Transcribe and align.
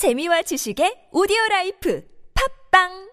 재미와 0.00 0.40
지식의 0.48 1.12
오디오 1.12 1.36
라이프. 1.50 2.00
팝빵 2.32 3.09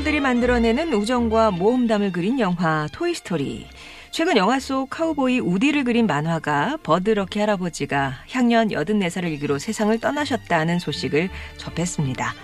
장난감들이 0.00 0.20
만들어내는 0.20 0.92
우정과 0.94 1.50
모험담을 1.52 2.12
그린 2.12 2.38
영화 2.40 2.86
토이스토리. 2.92 3.66
최근 4.10 4.36
영화 4.36 4.58
속 4.58 4.88
카우보이 4.90 5.40
우디를 5.40 5.84
그린 5.84 6.06
만화가 6.06 6.78
버드 6.82 7.13
러키 7.13 7.38
할아버지가 7.38 8.24
향년 8.30 8.68
84살을 8.68 9.24
일기로 9.24 9.58
세상을 9.58 9.98
떠나셨다는 9.98 10.78
소식을 10.78 11.28
접했습니다. 11.58 12.34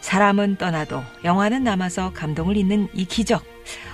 사람은 0.00 0.56
떠나도 0.56 1.02
영화는 1.24 1.64
남아서 1.64 2.12
감동을 2.12 2.56
잇는 2.56 2.88
이 2.94 3.04
기적. 3.04 3.44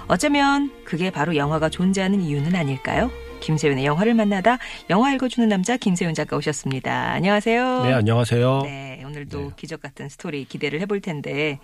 어쩌면 0.06 0.70
그게 0.84 1.10
바로 1.10 1.36
영화가 1.36 1.68
존재하는 1.68 2.20
이유는 2.20 2.54
아닐까요? 2.54 3.10
김세윤의 3.40 3.84
영화를 3.84 4.14
만나다 4.14 4.58
영화 4.88 5.12
읽어주는 5.12 5.48
남자 5.48 5.76
김세윤 5.76 6.14
작가 6.14 6.36
오셨습니다. 6.36 7.10
안녕하세요. 7.12 7.82
네, 7.84 7.92
안녕하세요. 7.92 8.62
네, 8.62 9.02
오늘도 9.04 9.38
네. 9.38 9.50
기적 9.56 9.82
같은 9.82 10.08
스토리 10.08 10.44
기대를 10.44 10.80
해볼 10.80 11.00
텐데 11.00 11.58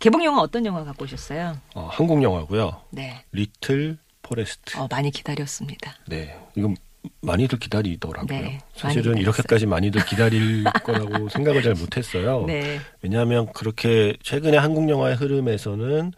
개봉 0.00 0.24
영화 0.24 0.40
어떤 0.40 0.64
영화 0.64 0.82
갖고 0.82 1.04
오셨어요? 1.04 1.58
어, 1.74 1.88
한국 1.92 2.22
영화고요. 2.22 2.80
네, 2.90 3.22
리틀 3.32 3.98
포레스트. 4.22 4.78
어, 4.78 4.88
많이 4.90 5.10
기다렸습니다. 5.10 5.94
네, 6.08 6.34
이건 6.56 6.74
많이들 7.20 7.58
기다리더라고요. 7.58 8.26
네, 8.26 8.42
많이 8.42 8.58
사실은 8.74 9.02
기다렸어요. 9.02 9.22
이렇게까지 9.22 9.66
많이들 9.66 10.04
기다릴 10.06 10.64
거라고 10.84 11.28
생각을 11.28 11.62
잘 11.62 11.74
못했어요. 11.74 12.46
네, 12.46 12.80
왜냐하면 13.02 13.52
그렇게 13.52 14.16
최근에 14.22 14.56
한국 14.56 14.88
영화의 14.88 15.16
흐름에서는 15.16 16.12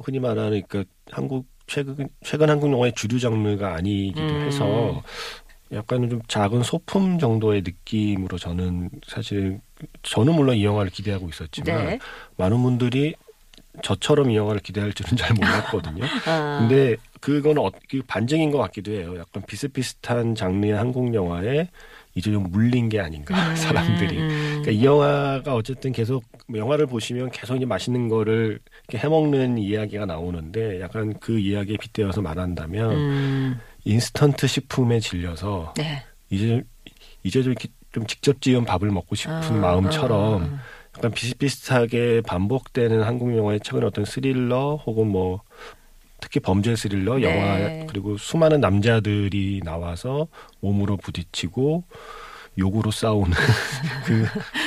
흔히 0.00 0.18
말하는 0.18 0.62
그 0.68 0.84
한국 1.10 1.46
최근 1.66 2.06
최근 2.22 2.50
한국 2.50 2.70
영화의 2.70 2.92
주류 2.94 3.18
장르가 3.18 3.74
아니기도 3.74 4.20
음. 4.20 4.40
해서 4.46 5.02
약간은 5.72 6.10
좀 6.10 6.20
작은 6.28 6.62
소품 6.62 7.18
정도의 7.18 7.62
느낌으로 7.62 8.36
저는 8.36 8.90
사실 9.08 9.60
저는 10.02 10.34
물론 10.34 10.56
이 10.56 10.64
영화를 10.64 10.90
기대하고 10.90 11.28
있었지만 11.28 11.86
네. 11.86 11.98
많은 12.36 12.62
분들이 12.62 13.14
저처럼 13.82 14.30
이 14.30 14.36
영화를 14.36 14.60
기대할 14.60 14.92
줄은 14.92 15.16
잘 15.16 15.34
몰랐거든요. 15.34 16.04
아, 16.26 16.58
근데 16.58 16.96
그건 17.20 17.58
어, 17.58 17.70
그 17.88 18.02
반증인 18.06 18.50
것 18.50 18.58
같기도 18.58 18.92
해요. 18.92 19.16
약간 19.18 19.42
비슷비슷한 19.46 20.34
장르의 20.34 20.74
한국 20.74 21.12
영화에 21.14 21.68
이제 22.14 22.30
좀 22.30 22.44
물린 22.50 22.88
게 22.88 23.00
아닌가 23.00 23.34
사람들이. 23.56 24.18
음, 24.18 24.28
그러니까 24.62 24.70
이 24.70 24.84
영화가 24.84 25.54
어쨌든 25.54 25.90
계속 25.92 26.22
뭐 26.46 26.60
영화를 26.60 26.86
보시면 26.86 27.30
계속 27.30 27.56
이제 27.56 27.66
맛있는 27.66 28.08
거를 28.08 28.60
이렇게 28.88 28.98
해먹는 29.04 29.58
이야기가 29.58 30.06
나오는데 30.06 30.80
약간 30.80 31.14
그 31.18 31.38
이야기에 31.38 31.76
빗대어서 31.78 32.22
말한다면 32.22 32.92
음, 32.92 33.60
인스턴트 33.84 34.46
식품에 34.46 35.00
질려서 35.00 35.74
네, 35.76 36.04
이제 36.30 36.62
이제 37.24 37.42
좀, 37.42 37.52
이렇게 37.52 37.68
좀 37.94 38.06
직접 38.06 38.42
지은 38.42 38.64
밥을 38.64 38.90
먹고 38.90 39.14
싶은 39.14 39.56
아, 39.56 39.60
마음처럼 39.60 40.42
아, 40.42 40.58
약간 40.96 41.12
비슷비슷하게 41.12 42.22
반복되는 42.26 43.02
한국 43.02 43.36
영화의 43.36 43.60
최근 43.62 43.84
어떤 43.84 44.04
스릴러 44.04 44.82
혹은 44.84 45.06
뭐 45.06 45.42
특히 46.20 46.40
범죄 46.40 46.74
스릴러 46.74 47.18
네. 47.18 47.22
영화 47.22 47.70
그리고 47.86 48.16
수많은 48.16 48.60
남자들이 48.60 49.60
나와서 49.64 50.26
몸으로 50.60 50.96
부딪히고 50.96 51.84
욕으로 52.58 52.90
싸우는 52.90 53.32
그 54.06 54.26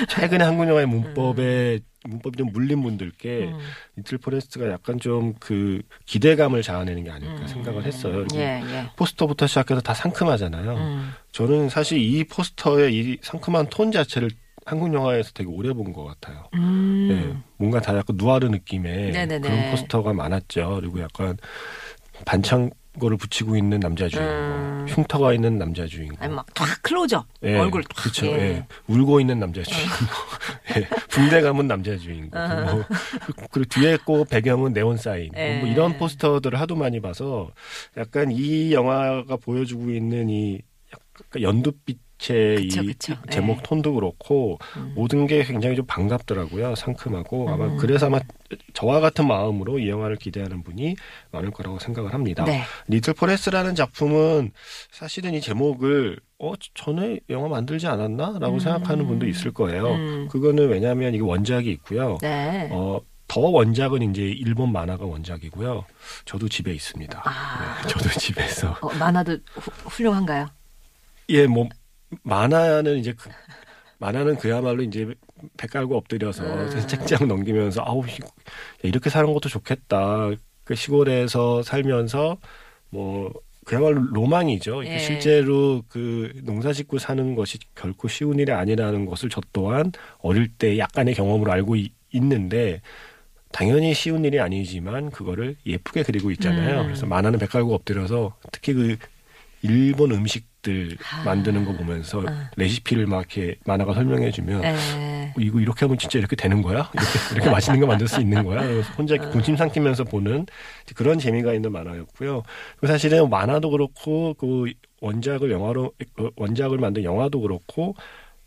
최근에 0.09 0.43
한국 0.43 0.67
영화의 0.67 0.85
문법에 0.87 1.79
문법이 2.05 2.37
좀 2.37 2.51
물린 2.53 2.81
분들께 2.83 3.49
음, 3.51 3.59
리틀 3.97 4.17
포레스트가 4.17 4.69
약간 4.69 4.99
좀 4.99 5.33
그 5.39 5.81
기대감을 6.05 6.61
자아내는 6.63 7.03
게 7.03 7.11
아닐까 7.11 7.35
음, 7.41 7.47
생각을 7.47 7.83
했어요. 7.85 8.23
그리고 8.27 8.37
예, 8.37 8.61
예. 8.63 8.89
포스터부터 8.95 9.45
시작해서 9.47 9.81
다 9.81 9.93
상큼하잖아요. 9.93 10.73
음, 10.75 11.13
저는 11.31 11.69
사실 11.69 11.99
이 11.99 12.23
포스터의 12.23 12.95
이 12.95 13.17
상큼한 13.21 13.67
톤 13.69 13.91
자체를 13.91 14.29
한국 14.65 14.93
영화에서 14.93 15.31
되게 15.33 15.49
오래 15.49 15.71
본 15.73 15.93
것 15.93 16.03
같아요. 16.05 16.49
음, 16.55 17.07
네, 17.09 17.41
뭔가 17.57 17.79
다 17.79 17.95
약간 17.97 18.15
누아르 18.17 18.47
느낌의 18.47 19.11
네네네. 19.11 19.39
그런 19.39 19.69
포스터가 19.71 20.13
많았죠. 20.13 20.77
그리고 20.81 20.99
약간 21.01 21.37
반창 22.25 22.69
고를 22.99 23.17
붙이고 23.17 23.55
있는 23.55 23.79
남자 23.79 24.07
주인공, 24.07 24.33
음. 24.33 24.85
흉터가 24.89 25.33
있는 25.33 25.57
남자 25.57 25.85
주인공. 25.85 26.17
아니 26.19 26.33
막탁 26.33 26.81
클로즈업 26.81 27.25
예, 27.43 27.57
얼굴 27.57 27.83
탁. 27.83 27.95
그렇죠. 28.01 28.25
예. 28.27 28.31
예. 28.31 28.65
울고 28.87 29.19
있는 29.19 29.39
남자 29.39 29.63
주인공, 29.63 29.95
예, 30.77 30.87
붕대 31.09 31.41
감은 31.41 31.67
남자 31.67 31.97
주인공. 31.97 32.39
어. 32.39 32.65
뭐, 32.73 32.85
그리고 33.51 33.69
뒤에 33.69 33.97
꼭 34.05 34.29
배경은 34.29 34.73
네온 34.73 34.97
사인. 34.97 35.31
예. 35.35 35.59
뭐 35.59 35.69
이런 35.69 35.97
포스터들을 35.97 36.59
하도 36.59 36.75
많이 36.75 36.99
봐서 36.99 37.51
약간 37.97 38.31
이 38.31 38.73
영화가 38.73 39.37
보여주고 39.37 39.91
있는 39.91 40.29
이 40.29 40.59
약간 40.93 41.41
연두빛의 41.41 41.97
그쵸, 42.17 42.81
이 42.83 42.87
그쵸. 42.87 43.15
제목 43.29 43.57
예. 43.57 43.61
톤도 43.63 43.93
그렇고 43.93 44.57
음. 44.77 44.93
모든 44.95 45.27
게 45.27 45.43
굉장히 45.43 45.75
좀 45.75 45.85
반갑더라고요. 45.85 46.75
상큼하고 46.75 47.49
아마 47.49 47.65
음. 47.65 47.77
그래서 47.77 48.07
아마 48.07 48.19
저와 48.73 48.99
같은 48.99 49.27
마음으로 49.27 49.79
이 49.79 49.89
영화를 49.89 50.15
기대하는 50.15 50.63
분이 50.63 50.95
많을 51.31 51.51
거라고 51.51 51.79
생각을 51.79 52.13
합니다. 52.13 52.43
네. 52.45 52.63
리틀 52.87 53.13
포레스라는 53.13 53.75
작품은 53.75 54.51
사실은 54.91 55.33
이 55.33 55.41
제목을 55.41 56.19
어 56.39 56.53
전에 56.75 57.19
영화 57.29 57.47
만들지 57.47 57.87
않았나라고 57.87 58.55
음. 58.55 58.59
생각하는 58.59 59.07
분도 59.07 59.27
있을 59.27 59.51
거예요. 59.51 59.87
음. 59.93 60.27
그거는 60.29 60.69
왜냐하면 60.69 61.13
이게 61.13 61.23
원작이 61.23 61.69
있고요. 61.71 62.17
네. 62.21 62.69
어, 62.71 63.01
더 63.27 63.41
원작은 63.41 64.09
이제 64.11 64.21
일본 64.21 64.71
만화가 64.71 65.05
원작이고요. 65.05 65.85
저도 66.25 66.47
집에 66.47 66.73
있습니다. 66.73 67.21
아. 67.25 67.81
네, 67.81 67.87
저도 67.89 68.09
집에서 68.09 68.77
어, 68.81 68.93
만화도 68.93 69.37
후, 69.53 69.71
훌륭한가요? 69.89 70.49
예, 71.29 71.45
뭐 71.45 71.67
만화는 72.23 72.99
이제 72.99 73.13
그, 73.13 73.29
만화는 73.99 74.37
그야말로 74.37 74.83
이제 74.83 75.07
배 75.57 75.67
깔고 75.67 75.95
엎드려서 75.97 76.43
음. 76.43 76.87
책장 76.87 77.27
넘기면서 77.27 77.81
아우 77.85 78.05
이- 78.07 78.19
이렇게 78.83 79.09
사는 79.09 79.31
것도 79.33 79.49
좋겠다. 79.49 80.29
그 80.63 80.75
시골에서 80.75 81.63
살면서 81.63 82.37
뭐 82.89 83.33
그야말로 83.65 84.01
로망이죠. 84.13 84.85
예. 84.85 84.97
실제로 84.99 85.83
그 85.89 86.31
농사 86.43 86.71
짓고 86.71 86.99
사는 86.99 87.35
것이 87.35 87.57
결코 87.75 88.07
쉬운 88.07 88.39
일이 88.39 88.51
아니라는 88.51 89.05
것을 89.05 89.29
저 89.29 89.41
또한 89.51 89.91
어릴 90.19 90.47
때 90.47 90.77
약간의 90.77 91.15
경험으로 91.15 91.51
알고 91.51 91.75
이- 91.75 91.91
있는데 92.13 92.81
당연히 93.51 93.93
쉬운 93.93 94.23
일이 94.25 94.39
아니지만 94.39 95.09
그거를 95.09 95.55
예쁘게 95.65 96.03
그리고 96.03 96.31
있잖아요. 96.31 96.81
음. 96.81 96.85
그래서 96.88 97.05
만화는 97.05 97.39
배 97.39 97.45
깔고 97.45 97.73
엎드려서 97.73 98.35
특히 98.51 98.73
그 98.73 98.97
일본 99.63 100.11
음식 100.11 100.45
들 100.67 100.97
아. 101.13 101.23
만드는 101.23 101.63
거 101.63 101.71
보면서 101.71 102.21
아. 102.27 102.51
레시피를 102.57 103.07
막 103.07 103.19
이렇게 103.19 103.55
만화가 103.65 103.93
설명해주면 103.93 104.65
에. 104.65 104.73
어, 105.29 105.39
이거 105.39 105.61
이렇게 105.61 105.85
하면 105.85 105.97
진짜 105.97 106.19
이렇게 106.19 106.35
되는 106.35 106.61
거야? 106.61 106.91
이렇게, 106.93 107.35
이렇게 107.35 107.49
맛있는 107.49 107.79
거 107.79 107.87
만들 107.87 108.05
수 108.09 108.19
있는 108.19 108.43
거야? 108.43 108.61
혼자 108.97 109.13
아. 109.13 109.15
이렇게 109.15 109.31
군침 109.31 109.55
삼키면서 109.55 110.03
보는 110.03 110.45
그런 110.93 111.19
재미가 111.19 111.53
있는 111.53 111.71
만화였고요. 111.71 112.43
그리고 112.79 112.87
사실은 112.91 113.29
만화도 113.29 113.69
그렇고 113.69 114.33
그 114.33 114.65
원작을 114.99 115.51
영화로 115.51 115.93
어, 116.19 116.29
원작을 116.35 116.79
만든 116.79 117.05
영화도 117.05 117.39
그렇고 117.39 117.95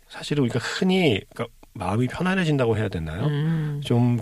사실은 0.07 0.43
우리가 0.43 0.59
흔히 0.59 1.21
그러니까 1.33 1.55
마음이 1.73 2.07
편안해진다고 2.07 2.77
해야 2.77 2.87
되나요? 2.87 3.25
음. 3.25 3.81
좀 3.83 4.19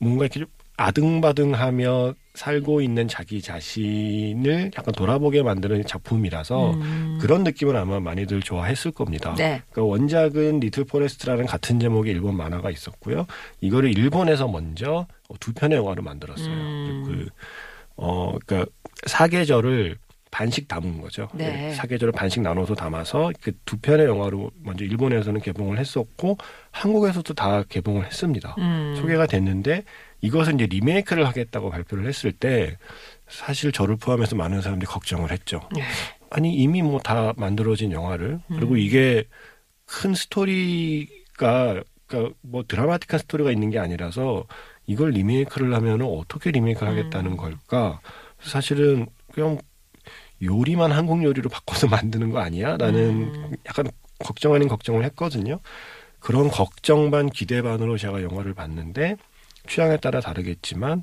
뭔가 0.00 0.24
이렇게 0.24 0.40
좀 0.40 0.48
아등바등하며 0.76 2.14
살고 2.34 2.80
있는 2.80 3.08
자기 3.08 3.42
자신을 3.42 4.70
약간 4.76 4.94
돌아보게 4.94 5.42
만드는 5.42 5.84
작품이라서 5.84 6.70
음. 6.72 7.18
그런 7.20 7.44
느낌을 7.44 7.76
아마 7.76 8.00
많이들 8.00 8.40
좋아했을 8.40 8.90
겁니다. 8.90 9.34
네. 9.36 9.62
그러니까 9.70 9.82
원작은 9.90 10.60
리틀 10.60 10.84
포레스트라는 10.84 11.44
같은 11.46 11.78
제목의 11.78 12.12
일본 12.12 12.36
만화가 12.36 12.70
있었고요. 12.70 13.26
이거를 13.60 13.96
일본에서 13.96 14.48
먼저 14.48 15.06
두 15.40 15.52
편의 15.52 15.78
영화로 15.78 16.02
만들었어요. 16.02 16.48
음. 16.54 17.04
그, 17.06 17.28
어, 17.96 18.36
그러니까 18.46 18.70
사계절을 19.06 19.98
반씩 20.30 20.66
담은 20.66 21.02
거죠. 21.02 21.28
네. 21.34 21.74
사계절을 21.74 22.12
반씩 22.12 22.40
나눠서 22.42 22.74
담아서 22.74 23.30
그 23.42 23.52
두 23.66 23.76
편의 23.76 24.06
영화로 24.06 24.50
먼저 24.62 24.84
일본에서는 24.84 25.40
개봉을 25.42 25.78
했었고 25.78 26.38
한국에서도 26.70 27.34
다 27.34 27.62
개봉을 27.68 28.06
했습니다. 28.06 28.54
음. 28.58 28.94
소개가 28.96 29.26
됐는데 29.26 29.84
이것은 30.22 30.54
이제 30.54 30.66
리메이크를 30.66 31.26
하겠다고 31.26 31.70
발표를 31.70 32.06
했을 32.06 32.32
때 32.32 32.78
사실 33.28 33.72
저를 33.72 33.96
포함해서 33.96 34.36
많은 34.36 34.60
사람들이 34.62 34.86
걱정을 34.88 35.30
했죠. 35.30 35.68
네. 35.74 35.82
아니 36.30 36.54
이미 36.54 36.80
뭐 36.80 36.98
다 37.00 37.32
만들어진 37.36 37.92
영화를 37.92 38.40
그리고 38.48 38.72
음. 38.74 38.78
이게 38.78 39.24
큰 39.84 40.14
스토리가 40.14 41.82
그러니까 42.06 42.34
뭐 42.40 42.62
드라마틱한 42.66 43.18
스토리가 43.20 43.50
있는 43.50 43.70
게 43.70 43.78
아니라서 43.78 44.46
이걸 44.86 45.10
리메이크를 45.10 45.74
하면은 45.74 46.06
어떻게 46.06 46.50
리메이크를 46.50 46.88
하겠다는 46.88 47.32
음. 47.32 47.36
걸까? 47.36 48.00
사실은 48.40 49.06
그냥 49.32 49.58
요리만 50.42 50.92
한국 50.92 51.22
요리로 51.22 51.50
바꿔서 51.50 51.86
만드는 51.88 52.30
거 52.30 52.38
아니야?라는 52.40 53.00
음. 53.34 53.56
약간 53.66 53.86
걱정 54.18 54.54
아닌 54.54 54.68
걱정을 54.68 55.04
했거든요. 55.04 55.58
그런 56.20 56.48
걱정 56.48 57.10
반 57.10 57.28
기대 57.28 57.62
반으로 57.62 57.98
제가 57.98 58.22
영화를 58.22 58.54
봤는데 58.54 59.16
취향에 59.66 59.96
따라 59.98 60.20
다르겠지만 60.20 61.02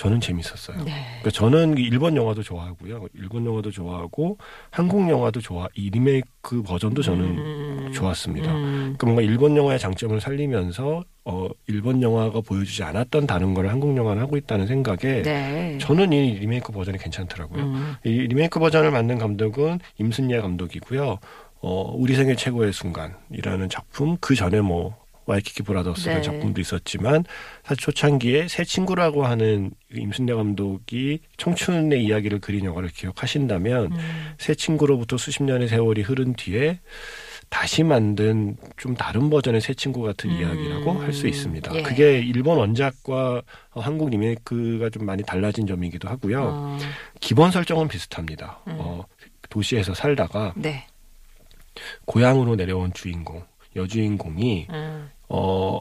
저는 0.00 0.18
재밌었어요. 0.20 0.78
네. 0.84 0.92
그러니까 1.20 1.30
저는 1.30 1.76
일본 1.76 2.16
영화도 2.16 2.42
좋아하고요. 2.42 3.08
일본 3.12 3.44
영화도 3.44 3.70
좋아하고 3.70 4.38
한국 4.70 5.10
영화도 5.10 5.40
좋아. 5.42 5.68
이 5.74 5.90
리메이크 5.90 6.62
버전도 6.62 7.02
저는 7.02 7.24
음. 7.24 7.92
좋았습니다. 7.92 8.50
음. 8.50 8.94
그러니까 8.96 9.06
뭔가 9.06 9.22
일본 9.22 9.56
영화의 9.58 9.78
장점을 9.78 10.18
살리면서 10.18 11.04
어 11.26 11.48
일본 11.66 12.00
영화가 12.00 12.40
보여주지 12.40 12.82
않았던 12.82 13.26
다른 13.26 13.52
걸 13.52 13.68
한국 13.68 13.94
영화는 13.94 14.22
하고 14.22 14.38
있다는 14.38 14.66
생각에 14.66 15.20
네. 15.20 15.76
저는 15.78 16.14
이 16.14 16.38
리메이크 16.38 16.72
버전이 16.72 16.96
괜찮더라고요. 16.96 17.62
음. 17.62 17.94
이 18.04 18.10
리메이크 18.10 18.58
버전을 18.58 18.90
만든 18.90 19.18
감독은 19.18 19.80
임순례 19.98 20.40
감독이고요. 20.40 21.18
어, 21.62 21.94
우리 21.94 22.14
생애 22.14 22.34
최고의 22.34 22.72
순간이라는 22.72 23.68
작품 23.68 24.16
그 24.18 24.34
전에 24.34 24.62
뭐 24.62 24.96
와이키키 25.30 25.62
브라더스라는 25.62 26.22
네. 26.22 26.26
작품도 26.26 26.60
있었지만 26.60 27.24
사실 27.62 27.82
초창기에 27.82 28.48
세 28.48 28.64
친구라고 28.64 29.24
하는 29.24 29.70
임순례 29.94 30.34
감독이 30.34 31.20
청춘의 31.36 32.04
이야기를 32.04 32.40
그린 32.40 32.64
영화를 32.64 32.90
기억하신다면 32.90 33.92
음. 33.92 33.98
세 34.38 34.54
친구로부터 34.54 35.16
수십 35.16 35.42
년의 35.42 35.68
세월이 35.68 36.02
흐른 36.02 36.34
뒤에 36.34 36.80
다시 37.48 37.82
만든 37.82 38.56
좀 38.76 38.94
다른 38.94 39.28
버전의 39.28 39.60
세 39.60 39.74
친구 39.74 40.02
같은 40.02 40.30
음. 40.30 40.36
이야기라고 40.40 40.92
할 41.00 41.12
수 41.12 41.26
있습니다. 41.26 41.74
예. 41.74 41.82
그게 41.82 42.20
일본 42.20 42.58
원작과 42.58 43.42
한국 43.70 44.10
리메이크가 44.10 44.90
좀 44.90 45.04
많이 45.04 45.24
달라진 45.24 45.66
점이기도 45.66 46.08
하고요. 46.08 46.42
어. 46.44 46.78
기본 47.20 47.50
설정은 47.50 47.88
비슷합니다. 47.88 48.60
음. 48.68 48.76
어, 48.78 49.04
도시에서 49.48 49.94
살다가 49.94 50.52
네. 50.56 50.86
고향으로 52.04 52.54
내려온 52.54 52.92
주인공, 52.92 53.42
여주인공이 53.74 54.68
음. 54.70 55.10
어 55.30 55.80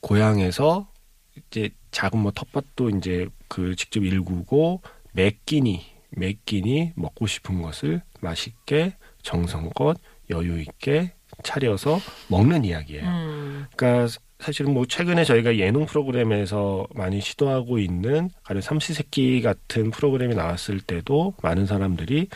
고향에서 0.00 0.88
이제 1.36 1.70
작은 1.90 2.18
뭐 2.18 2.32
텃밭도 2.32 2.90
이제 2.90 3.28
그 3.48 3.76
직접 3.76 4.02
일구고 4.02 4.82
매 5.12 5.32
끼니 5.44 5.84
매 6.10 6.34
끼니 6.46 6.92
먹고 6.96 7.26
싶은 7.26 7.62
것을 7.62 8.02
맛있게 8.20 8.96
정성껏 9.22 9.98
여유 10.30 10.60
있게 10.60 11.12
차려서 11.42 11.98
먹는 12.28 12.64
이야기예요. 12.64 13.04
음. 13.04 13.66
그러니까 13.76 14.14
사실은 14.38 14.74
뭐 14.74 14.86
최근에 14.86 15.24
저희가 15.24 15.56
예능 15.58 15.86
프로그램에서 15.86 16.86
많이 16.94 17.20
시도하고 17.20 17.78
있는 17.78 18.28
가령 18.42 18.60
삼시세끼 18.60 19.40
같은 19.40 19.90
프로그램이 19.90 20.34
나왔을 20.34 20.80
때도 20.80 21.34
많은 21.42 21.66
사람들이 21.66 22.28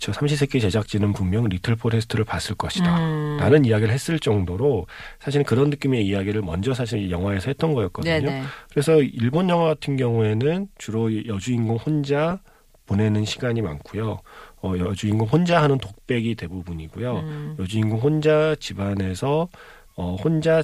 저 0.00 0.12
삼시세끼 0.12 0.60
제작진은 0.60 1.12
분명 1.12 1.44
리틀 1.44 1.76
포레스트를 1.76 2.24
봤을 2.24 2.54
것이다. 2.54 2.98
음. 2.98 3.36
라는 3.38 3.64
이야기를 3.64 3.92
했을 3.92 4.18
정도로 4.18 4.86
사실은 5.20 5.44
그런 5.44 5.70
느낌의 5.70 6.04
이야기를 6.06 6.42
먼저 6.42 6.74
사실 6.74 7.00
이 7.00 7.10
영화에서 7.10 7.50
했던 7.50 7.74
거였거든요. 7.74 8.12
네네. 8.12 8.42
그래서 8.70 9.00
일본 9.00 9.48
영화 9.48 9.66
같은 9.66 9.96
경우에는 9.96 10.68
주로 10.78 11.26
여주인공 11.26 11.76
혼자 11.76 12.40
보내는 12.86 13.24
시간이 13.24 13.62
많고요. 13.62 14.20
어, 14.62 14.74
여주인공 14.78 15.28
혼자 15.28 15.62
하는 15.62 15.78
독백이 15.78 16.34
대부분이고요. 16.34 17.18
음. 17.18 17.56
여주인공 17.58 18.00
혼자 18.00 18.56
집안에서 18.58 19.48
어, 19.96 20.16
혼자 20.16 20.62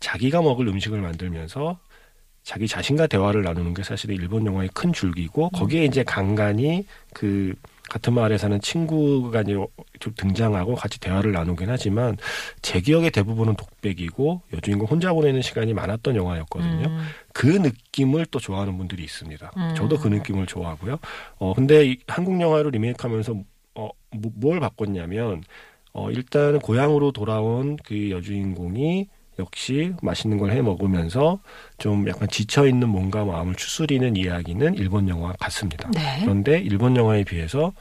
자기가 0.00 0.42
먹을 0.42 0.68
음식을 0.68 1.00
만들면서 1.00 1.78
자기 2.42 2.68
자신과 2.68 3.06
대화를 3.06 3.42
나누는 3.42 3.72
게 3.72 3.82
사실은 3.82 4.16
일본 4.16 4.44
영화의 4.44 4.68
큰 4.74 4.92
줄기고 4.92 5.48
거기에 5.50 5.84
이제 5.84 6.02
간간히 6.02 6.84
그 7.14 7.54
같은 7.90 8.12
마을에 8.14 8.38
사는 8.38 8.60
친구가 8.60 9.42
이제 9.42 9.54
좀 10.00 10.12
등장하고 10.16 10.74
같이 10.74 10.98
대화를 11.00 11.32
나누긴 11.32 11.68
하지만 11.70 12.16
제 12.62 12.80
기억의 12.80 13.10
대부분은 13.10 13.56
독백이고 13.56 14.42
여주인공 14.52 14.88
혼자 14.88 15.12
보내는 15.12 15.42
시간이 15.42 15.74
많았던 15.74 16.16
영화였거든요. 16.16 16.88
음. 16.88 16.98
그 17.32 17.46
느낌을 17.46 18.26
또 18.26 18.38
좋아하는 18.40 18.76
분들이 18.78 19.04
있습니다. 19.04 19.50
음. 19.56 19.74
저도 19.76 19.98
그 19.98 20.08
느낌을 20.08 20.46
좋아하고요. 20.46 20.98
어 21.38 21.54
근데 21.54 21.86
이 21.86 21.98
한국 22.08 22.40
영화로 22.40 22.70
리메이크하면서 22.70 23.34
어 23.76 23.88
뭐- 24.10 24.32
뭘 24.34 24.60
바꿨냐면 24.60 25.42
어 25.92 26.10
일단은 26.10 26.58
고향으로 26.60 27.12
돌아온 27.12 27.76
그 27.84 28.10
여주인공이 28.10 29.08
역시 29.38 29.92
맛있는 30.02 30.38
걸 30.38 30.50
해 30.50 30.62
먹으면서 30.62 31.40
좀 31.78 32.08
약간 32.08 32.28
지쳐 32.28 32.66
있는 32.66 32.88
몸과 32.88 33.24
마음을 33.24 33.54
추스리는 33.56 34.14
이야기는 34.16 34.74
일본 34.74 35.08
영화 35.08 35.32
같습니다. 35.40 35.90
네. 35.92 36.20
그런데 36.20 36.58
일본 36.60 36.96
영화에 36.96 37.24
비해서 37.24 37.72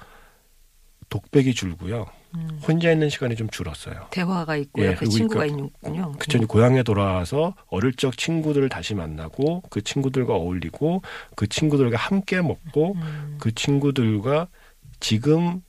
독백이 1.09 1.53
줄고요. 1.53 2.07
음. 2.35 2.59
혼자 2.67 2.91
있는 2.91 3.09
시간이 3.09 3.35
좀 3.35 3.47
줄었어요. 3.50 4.07
대화가 4.09 4.55
있고 4.55 4.81
예, 4.81 4.88
옆에 4.88 4.95
그리고 4.95 5.11
친구가 5.11 5.41
그러니까 5.41 5.65
있군요. 5.67 6.11
그쵸. 6.13 6.38
이제 6.39 6.47
고향에 6.47 6.81
돌아와서 6.81 7.53
어릴 7.67 7.94
적 7.94 8.17
친구들을 8.17 8.67
다시 8.69 8.95
만나고 8.95 9.61
그 9.69 9.83
친구들과 9.83 10.33
어울리고 10.33 11.03
그 11.35 11.47
친구들과 11.47 11.97
함께 11.97 12.41
먹고 12.41 12.94
음. 12.95 13.38
그 13.39 13.53
친구들과 13.53 14.47
지금 15.00 15.61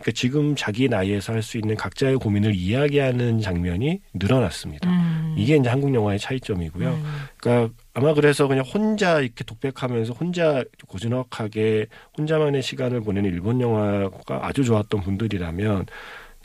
그러니까 0.00 0.12
지금 0.14 0.54
자기 0.56 0.88
나이에서 0.88 1.32
할 1.32 1.42
수 1.42 1.56
있는 1.58 1.76
각자의 1.76 2.16
고민을 2.16 2.54
이야기하는 2.54 3.40
장면이 3.40 4.00
늘어났습니다. 4.14 4.88
음. 4.90 5.34
이게 5.36 5.56
이제 5.56 5.68
한국 5.68 5.94
영화의 5.94 6.18
차이점이고요. 6.18 6.88
음. 6.88 7.04
그러니까 7.38 7.74
아마 7.94 8.14
그래서 8.14 8.46
그냥 8.46 8.64
혼자 8.64 9.20
이렇게 9.20 9.44
독백하면서 9.44 10.12
혼자 10.12 10.62
고즈넉하게 10.86 11.86
혼자만의 12.16 12.62
시간을 12.62 13.00
보내는 13.00 13.30
일본 13.30 13.60
영화가 13.60 14.46
아주 14.46 14.64
좋았던 14.64 15.00
분들이라면 15.02 15.86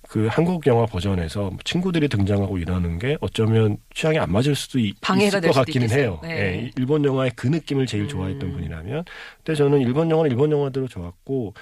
그 0.10 0.28
한국 0.30 0.66
영화 0.68 0.86
버전에서 0.86 1.52
친구들이 1.64 2.08
등장하고 2.08 2.58
이러는 2.60 3.00
게 3.00 3.18
어쩌면 3.20 3.78
취향이 3.96 4.20
안 4.20 4.32
맞을 4.32 4.54
수도 4.54 4.78
있, 4.80 4.96
방해가 5.02 5.28
있을 5.28 5.42
될것 5.42 5.66
같기는 5.66 5.86
있겠어요. 5.88 6.04
해요. 6.04 6.20
네. 6.22 6.30
예, 6.30 6.72
일본 6.78 7.04
영화의 7.04 7.32
그 7.36 7.48
느낌을 7.48 7.88
제일 7.88 8.08
좋아했던 8.08 8.50
음. 8.50 8.54
분이라면, 8.54 9.06
근데 9.44 9.56
저는 9.58 9.80
일본 9.82 10.12
영화는 10.12 10.30
일본 10.30 10.52
영화대로 10.52 10.88
좋았고, 10.88 11.54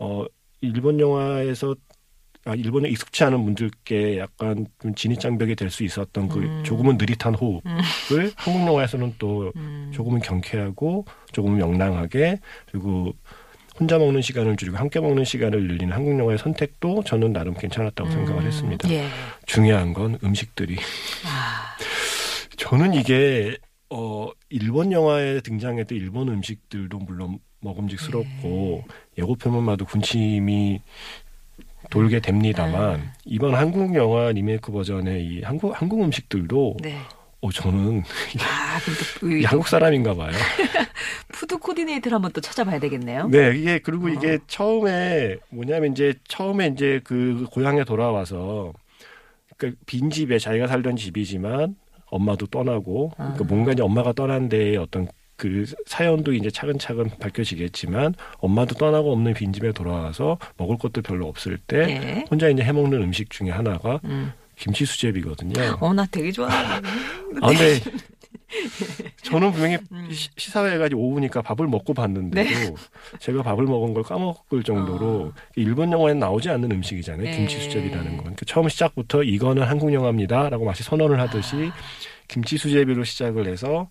어 0.00 0.24
일본 0.60 1.00
영화에서 1.00 1.74
아, 2.46 2.54
일본에 2.54 2.88
익숙치 2.88 3.22
않은 3.24 3.44
분들께 3.44 4.18
약간 4.18 4.66
좀 4.80 4.94
진입장벽이 4.94 5.56
될 5.56 5.70
수 5.70 5.84
있었던 5.84 6.28
그 6.28 6.38
음. 6.38 6.64
조금은 6.64 6.96
느릿한 6.96 7.34
호흡을 7.34 7.62
음. 7.66 8.30
한국 8.36 8.66
영화에서는 8.66 9.14
또 9.18 9.52
음. 9.56 9.90
조금은 9.92 10.20
경쾌하고 10.20 11.04
조금은 11.32 11.58
명랑하게 11.58 12.40
그리고 12.70 13.12
혼자 13.78 13.98
먹는 13.98 14.22
시간을 14.22 14.56
줄이고 14.56 14.78
함께 14.78 15.00
먹는 15.00 15.24
시간을 15.24 15.66
늘리는 15.66 15.92
한국 15.94 16.18
영화의 16.18 16.38
선택도 16.38 17.04
저는 17.04 17.32
나름 17.32 17.54
괜찮았다고 17.54 18.10
생각을 18.10 18.42
음. 18.42 18.46
했습니다. 18.46 18.90
예. 18.90 19.06
중요한 19.46 19.92
건 19.92 20.18
음식들이 20.24 20.76
아. 21.26 21.76
저는 22.56 22.94
이게 22.94 23.56
어 23.90 24.28
일본 24.48 24.92
영화에 24.92 25.40
등장했던 25.40 25.96
일본 25.96 26.28
음식들도 26.28 26.98
물론 26.98 27.38
먹음직스럽고 27.60 28.28
네. 28.42 28.84
예고편만 29.18 29.66
봐도 29.66 29.84
군침이 29.84 30.80
돌게 31.90 32.20
됩니다만 32.20 32.94
음. 32.96 33.10
이번 33.24 33.54
한국 33.54 33.94
영화 33.94 34.30
리메이크 34.32 34.72
버전의 34.72 35.24
이 35.24 35.42
한국 35.42 35.80
한국 35.80 36.02
음식들도 36.02 36.76
네. 36.82 36.96
어 37.42 37.50
저는 37.50 38.02
아, 38.40 38.78
근데 38.84 39.00
그 39.18 39.42
한국 39.46 39.66
사람인가 39.66 40.14
봐요. 40.14 40.32
푸드 41.28 41.56
코디네이터를 41.56 42.14
한번 42.14 42.32
또 42.32 42.40
찾아봐야 42.40 42.78
되겠네요. 42.80 43.28
네, 43.28 43.56
이게 43.56 43.78
그리고 43.78 44.06
어. 44.06 44.10
이게 44.10 44.38
처음에 44.46 45.36
뭐냐면 45.48 45.92
이제 45.92 46.14
처음에 46.28 46.68
이제 46.68 47.00
그 47.02 47.46
고향에 47.50 47.84
돌아와서 47.84 48.74
그 49.56 49.74
빈집에 49.86 50.38
자기가 50.38 50.66
살던 50.66 50.96
집이지만 50.96 51.76
엄마도 52.06 52.46
떠나고 52.46 53.12
그러니까 53.16 53.44
아. 53.44 53.46
뭔가 53.48 53.72
이제 53.72 53.82
엄마가 53.82 54.12
떠난 54.12 54.48
데에 54.48 54.76
어떤 54.76 55.08
그 55.40 55.64
사연도 55.86 56.34
이제 56.34 56.50
차근차근 56.50 57.08
밝혀지겠지만 57.18 58.14
엄마도 58.40 58.74
떠나고 58.74 59.10
없는 59.10 59.32
빈집에 59.32 59.72
돌아와서 59.72 60.36
먹을 60.58 60.76
것도 60.76 61.00
별로 61.00 61.26
없을 61.28 61.56
때 61.56 61.86
네. 61.86 62.24
혼자 62.30 62.50
이제 62.50 62.62
해먹는 62.62 63.00
음식 63.02 63.30
중에 63.30 63.48
하나가 63.48 64.00
음. 64.04 64.34
김치 64.56 64.84
수제비거든요. 64.84 65.78
어, 65.80 65.94
나 65.94 66.04
되게 66.10 66.30
좋아하는. 66.30 66.86
아 67.40 67.46
근데 67.48 67.80
저는 69.22 69.52
분명히 69.52 69.78
음. 69.92 70.10
시- 70.12 70.28
시사회 70.36 70.76
가지고 70.76 71.00
오후니까 71.08 71.40
밥을 71.40 71.66
먹고 71.68 71.94
봤는데도 71.94 72.50
네. 72.50 72.74
제가 73.18 73.42
밥을 73.42 73.64
먹은 73.64 73.94
걸 73.94 74.02
까먹을 74.02 74.62
정도로 74.62 75.32
일본 75.56 75.90
영화에는 75.90 76.18
나오지 76.18 76.50
않는 76.50 76.70
음식이잖아요. 76.70 77.26
아. 77.26 77.30
네. 77.30 77.36
김치 77.36 77.58
수제비라는 77.60 78.10
건. 78.10 78.18
그러니까 78.18 78.44
처음 78.46 78.68
시작부터 78.68 79.22
이거는 79.22 79.62
한국 79.62 79.90
영화입니다라고 79.94 80.66
마치 80.66 80.82
선언을 80.82 81.18
하듯이 81.18 81.70
김치 82.28 82.58
수제비로 82.58 83.04
시작을 83.04 83.46
해서 83.46 83.88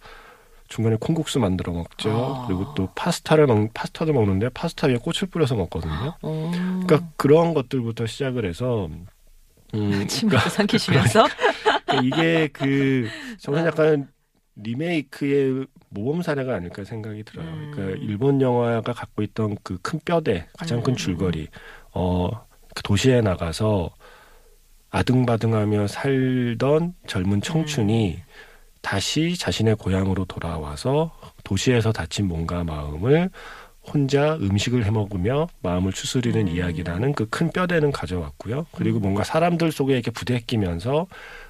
중간에 0.70 0.96
콩국수 1.00 1.40
만들어 1.40 1.74
먹죠. 1.74 2.10
아. 2.12 2.48
그리고 2.48 2.74
또 2.76 2.88
파스타를 2.96 3.48
먹 3.48 3.74
파스타도 3.74 4.14
먹는데 4.14 4.50
파스타 4.50 4.88
위에 4.88 4.98
꽃을 4.98 5.30
뿌려서 5.32 5.56
먹거든요. 5.56 6.14
어. 6.22 6.52
그러니까 6.54 7.10
그런 7.18 7.54
것들부터 7.54 8.06
시작을 8.06 8.46
해서 8.46 8.88
음, 9.74 10.08
침을 10.08 10.38
삼키시면서. 10.40 11.26
그러니까 11.88 12.02
이게 12.18 12.48
그 12.54 13.08
저는 13.40 13.66
약간 13.66 14.08
리메이크의 14.58 15.66
모범 15.90 16.22
사례가 16.22 16.56
아닐까 16.56 16.84
생각이 16.84 17.24
들어요. 17.24 17.48
음. 17.48 17.72
그러니까 17.74 17.98
일본 18.06 18.40
영화가 18.42 18.94
갖고 18.94 19.24
있던 19.24 19.58
그 19.64 19.80
큰 19.82 20.00
뼈대, 20.06 20.48
가장 20.58 20.84
큰 20.84 20.94
음. 20.94 20.96
줄거리, 20.96 21.48
어, 21.94 22.30
그 22.76 22.84
도시에 22.84 23.22
나가서 23.22 23.90
아등바등하며 24.92 25.88
살던 25.88 26.94
젊은 27.08 27.42
청춘이 27.42 28.16
음. 28.18 28.22
다시 28.82 29.38
자신의 29.38 29.76
고향으로 29.76 30.26
돌아와서 30.26 31.12
도시에서 31.44 31.92
다친 31.92 32.28
몸과 32.28 32.64
마음을 32.64 33.30
혼자 33.82 34.36
음식을 34.36 34.86
해 34.86 34.92
먹으며 34.92 35.48
마음을 35.62 35.92
추스리는 35.94 36.48
음. 36.48 36.56
이야기라는 36.56 37.14
그 37.14 37.26
큰 37.30 37.52
뼈대는 37.52 37.92
가져왔고요. 37.92 38.68
그리고 38.74 39.00
뭔가 39.00 39.24
사람들 39.24 39.72
속에 39.72 39.94
이렇게 39.94 40.12
부대끼면서 40.12 41.08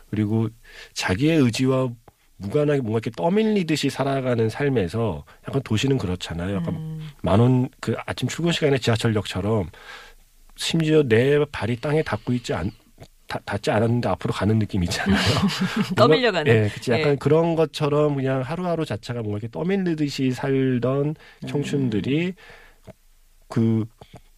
그리고 0.10 0.50
자기의 0.94 1.38
의지와 1.38 1.90
무관하게 2.38 2.82
뭔가 2.82 2.98
이렇게 3.04 3.12
떠밀리듯이 3.12 3.90
살아가는 3.90 4.48
삶에서 4.50 5.26
약간 5.48 5.62
도시는 5.64 5.98
그렇잖아요. 5.98 6.56
약간 6.56 6.76
음. 6.76 7.10
만원 7.22 7.70
그 7.82 7.96
아침 8.06 8.30
출근 8.30 8.52
시간에 8.54 8.78
지하철역처럼 8.78 9.70
심지어 10.56 11.04
내 11.04 11.44
발이 11.52 11.78
땅에 11.82 12.02
닿고 12.04 12.34
있지 12.34 12.54
않 12.54 12.72
닿- 13.30 13.46
닿지 13.46 13.72
않았는데 13.72 14.10
앞으로 14.10 14.34
가는 14.34 14.60
느낌 14.60 14.84
있잖아요. 14.84 15.18
떠밀려가는. 15.96 16.52
예, 16.52 16.70
그치. 16.74 16.92
약간 16.92 17.12
예. 17.12 17.16
그런 17.16 17.56
것처럼 17.56 18.16
그냥 18.16 18.42
하루하루 18.42 18.86
자체가 18.86 19.22
뭔가 19.22 19.38
이렇게 19.38 19.52
떠밀리듯이 19.52 20.32
살던 20.32 21.16
청춘들이 21.48 22.34
그 23.48 23.86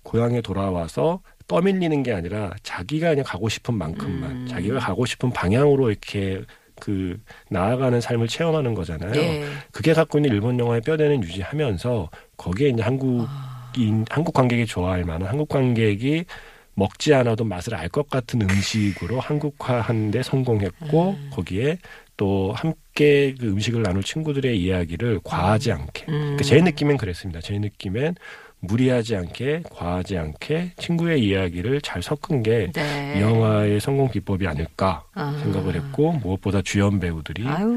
고향에 0.03 0.41
돌아와서 0.41 1.21
떠밀리는 1.47 2.03
게 2.03 2.13
아니라 2.13 2.51
자기가 2.63 3.09
그냥 3.09 3.23
가고 3.25 3.49
싶은 3.49 3.73
만큼만 3.73 4.31
음. 4.31 4.47
자기가 4.47 4.79
가고 4.79 5.05
싶은 5.05 5.31
방향으로 5.31 5.89
이렇게 5.89 6.41
그 6.79 7.17
나아가는 7.49 7.99
삶을 8.01 8.27
체험하는 8.27 8.73
거잖아요. 8.73 9.13
예. 9.15 9.43
그게 9.71 9.93
갖고 9.93 10.17
있는 10.17 10.31
일본 10.31 10.59
영화의 10.59 10.81
뼈대는 10.81 11.23
유지하면서 11.23 12.09
거기에 12.37 12.69
이제 12.69 12.81
한국인 12.81 13.25
아. 13.27 14.05
한국 14.09 14.33
관객이 14.33 14.65
좋아할 14.65 15.03
만한 15.05 15.29
한국 15.29 15.47
관객이 15.47 16.25
먹지 16.75 17.13
않아도 17.13 17.43
맛을 17.43 17.75
알 17.75 17.89
것 17.89 18.09
같은 18.09 18.41
음식으로 18.41 19.19
한국화하는데 19.19 20.23
성공했고 20.23 21.09
음. 21.11 21.29
거기에 21.33 21.77
또 22.15 22.53
함께 22.55 23.33
그 23.39 23.47
음식을 23.47 23.83
나눌 23.83 24.03
친구들의 24.03 24.57
이야기를 24.61 25.19
과하지 25.23 25.71
않게 25.73 26.05
음. 26.07 26.11
그러니까 26.19 26.43
제 26.43 26.61
느낌엔 26.61 26.97
그랬습니다. 26.97 27.41
제 27.41 27.57
느낌엔 27.59 28.15
무리하지 28.63 29.15
않게 29.15 29.63
과하지 29.71 30.17
않게 30.19 30.73
친구의 30.77 31.19
이야기를 31.25 31.81
잘 31.81 32.01
섞은 32.03 32.43
게이 32.43 32.71
네. 32.73 33.19
영화의 33.19 33.79
성공 33.81 34.09
비법이 34.09 34.47
아닐까 34.47 35.03
아. 35.15 35.35
생각을 35.41 35.75
했고 35.75 36.13
무엇보다 36.13 36.61
주연 36.61 36.99
배우들이 36.99 37.47
아유. 37.47 37.73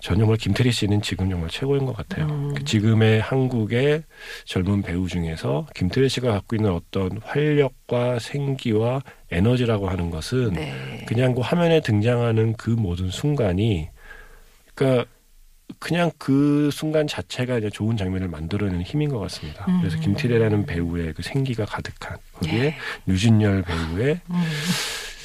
전 0.00 0.18
정말 0.18 0.36
김태리 0.36 0.70
씨는 0.70 1.02
지금 1.02 1.30
정말 1.30 1.48
최고인 1.48 1.86
것 1.86 1.96
같아요. 1.96 2.26
음. 2.26 2.54
그 2.54 2.64
지금의 2.64 3.20
한국의 3.20 4.02
젊은 4.44 4.82
배우 4.82 5.08
중에서 5.08 5.66
김태리 5.74 6.08
씨가 6.08 6.32
갖고 6.32 6.56
있는 6.56 6.70
어떤 6.70 7.18
활력과 7.24 8.18
생기와 8.18 9.02
에너지라고 9.30 9.88
하는 9.88 10.10
것은 10.10 10.52
네. 10.52 11.04
그냥 11.06 11.34
그 11.34 11.40
화면에 11.40 11.80
등장하는 11.80 12.54
그 12.54 12.70
모든 12.70 13.10
순간이 13.10 13.88
그러니까 14.74 15.06
그냥 15.78 16.10
그 16.18 16.70
순간 16.72 17.06
자체가 17.06 17.58
이제 17.58 17.70
좋은 17.70 17.96
장면을 17.96 18.28
만들어내는 18.28 18.82
힘인 18.82 19.08
것 19.08 19.18
같습니다. 19.20 19.64
음. 19.68 19.80
그래서 19.80 19.98
김태리라는 19.98 20.66
배우의 20.66 21.14
그 21.14 21.22
생기가 21.22 21.64
가득한 21.64 22.18
거기에 22.34 22.64
예. 22.64 22.76
유진열 23.08 23.62
배우의 23.62 24.20
음. 24.30 24.44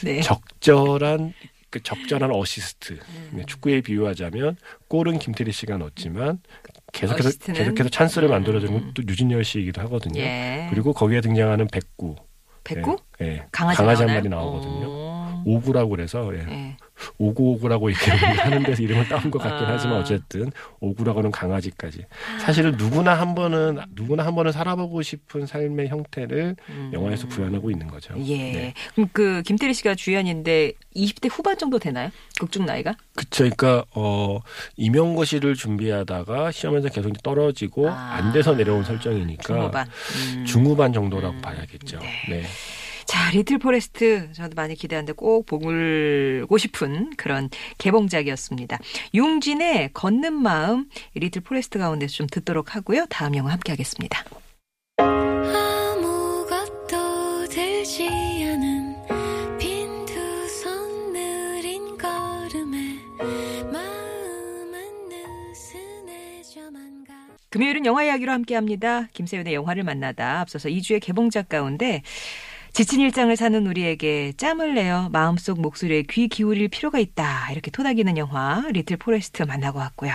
네. 0.03 0.21
적절한 0.21 1.33
그 1.71 1.81
적절한 1.81 2.31
어시스트. 2.31 2.99
음. 3.33 3.43
축구에 3.47 3.81
비유하자면 3.81 4.57
골은 4.89 5.17
김태리 5.19 5.51
씨가 5.53 5.77
넣었지만 5.77 6.39
계속해서 6.91 7.29
어시스트는? 7.29 7.57
계속해서 7.57 7.89
찬스를 7.89 8.27
만들어주는 8.27 8.73
음. 8.73 8.79
건 8.93 8.99
또 8.99 9.03
류준열 9.07 9.43
씨이기도 9.45 9.81
하거든요. 9.83 10.19
예. 10.21 10.67
그리고 10.69 10.93
거기에 10.93 11.21
등장하는 11.21 11.67
백구, 11.71 12.17
백구? 12.65 12.97
예, 13.21 13.25
예. 13.25 13.45
강아지, 13.51 13.77
강아지 13.77 14.03
한? 14.03 14.13
마리 14.13 14.27
나오거든요. 14.29 14.85
어. 14.87 15.00
오구라고 15.45 15.89
그래서 15.89 16.31
예. 16.35 16.39
예. 16.49 16.77
오구오구라고 17.17 17.89
이렇게 17.89 18.11
하는 18.41 18.63
데서 18.63 18.81
이름을 18.83 19.07
따온 19.09 19.31
것 19.31 19.39
같긴 19.39 19.65
아. 19.67 19.73
하지만 19.73 19.97
어쨌든 19.99 20.51
오구라고는 20.79 21.31
강아지까지. 21.31 22.05
사실은 22.39 22.73
누구나 22.77 23.15
한 23.15 23.33
번은 23.33 23.79
누구나 23.95 24.23
한 24.25 24.35
번은 24.35 24.51
살아보고 24.51 25.01
싶은 25.01 25.45
삶의 25.47 25.87
형태를 25.89 26.55
음. 26.69 26.91
영화에서 26.93 27.27
구현하고 27.27 27.71
있는 27.71 27.87
거죠. 27.87 28.13
예. 28.19 28.37
네. 28.37 28.73
그럼 28.93 29.09
그 29.13 29.41
김태리 29.45 29.73
씨가 29.73 29.95
주연인데 29.95 30.73
20대 30.95 31.29
후반 31.31 31.57
정도 31.57 31.79
되나요? 31.79 32.11
극중 32.39 32.65
나이가? 32.65 32.95
그쵸. 33.15 33.43
그러니까 33.45 33.83
어 33.95 34.39
임용고시를 34.77 35.55
준비하다가 35.55 36.51
시험에서 36.51 36.89
계속 36.89 37.11
떨어지고 37.23 37.89
아. 37.89 37.93
안 38.15 38.31
돼서 38.31 38.53
내려온 38.53 38.83
설정이니까 38.83 39.43
중후반. 39.43 39.87
음. 40.37 40.45
중후반 40.45 40.93
정도라고 40.93 41.33
음. 41.35 41.41
봐야겠죠. 41.41 41.99
네. 41.99 42.07
네. 42.29 42.43
자, 43.11 43.29
리틀 43.31 43.57
포레스트 43.57 44.31
저도 44.31 44.55
많이 44.55 44.73
기대하는데 44.73 45.11
꼭 45.11 45.45
보고 45.45 46.57
싶은 46.57 47.09
그런 47.17 47.49
개봉작이었습니다. 47.77 48.79
융진의 49.13 49.89
걷는 49.93 50.31
마음 50.31 50.85
리틀 51.13 51.41
포레스트 51.41 51.77
가운데서 51.77 52.13
좀 52.13 52.27
듣도록 52.31 52.73
하고요. 52.73 53.07
다음 53.09 53.35
영화 53.35 53.51
함께 53.51 53.73
하겠습니다. 53.73 54.23
아무것도 54.95 56.87
들지 57.49 58.07
않은 58.07 58.91
금요일은 67.49 67.85
영화 67.85 68.05
이야기로 68.05 68.31
함께 68.31 68.55
합니다. 68.55 69.09
김세윤의 69.11 69.53
영화를 69.53 69.83
만나다 69.83 70.39
앞서서 70.39 70.69
이 70.69 70.75
주의 70.75 71.01
개봉작 71.01 71.49
가운데 71.49 72.01
지친 72.73 73.01
일상을 73.01 73.35
사는 73.35 73.67
우리에게 73.67 74.33
짬을 74.37 74.75
내어 74.75 75.09
마음속 75.09 75.59
목소리에 75.59 76.03
귀 76.03 76.27
기울일 76.29 76.69
필요가 76.69 76.99
있다. 76.99 77.51
이렇게 77.51 77.69
토닥이는 77.69 78.17
영화 78.17 78.63
리틀 78.71 78.95
포레스트 78.97 79.43
만나고 79.43 79.79
왔고요. 79.79 80.11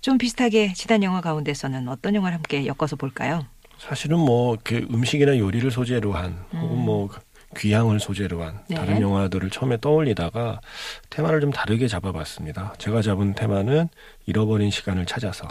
좀 0.00 0.18
비슷하게 0.18 0.72
지난 0.72 1.02
영화 1.02 1.20
가운데서는 1.20 1.88
어떤 1.88 2.14
영화를 2.14 2.36
함께 2.36 2.66
엮어서 2.66 2.96
볼까요? 2.96 3.46
사실은 3.78 4.18
뭐 4.18 4.54
이렇게 4.54 4.78
음식이나 4.92 5.38
요리를 5.38 5.70
소재로 5.70 6.12
한 6.12 6.44
혹은 6.52 6.76
뭐 6.76 7.08
귀향을 7.56 8.00
소재로 8.00 8.42
한 8.42 8.54
음. 8.54 8.60
네. 8.68 8.74
다른 8.76 9.00
영화들을 9.00 9.48
처음에 9.50 9.78
떠올리다가 9.80 10.60
테마를 11.08 11.40
좀 11.40 11.50
다르게 11.50 11.86
잡아봤습니다. 11.86 12.74
제가 12.78 13.00
잡은 13.00 13.34
테마는 13.34 13.88
잃어버린 14.26 14.70
시간을 14.70 15.06
찾아서. 15.06 15.48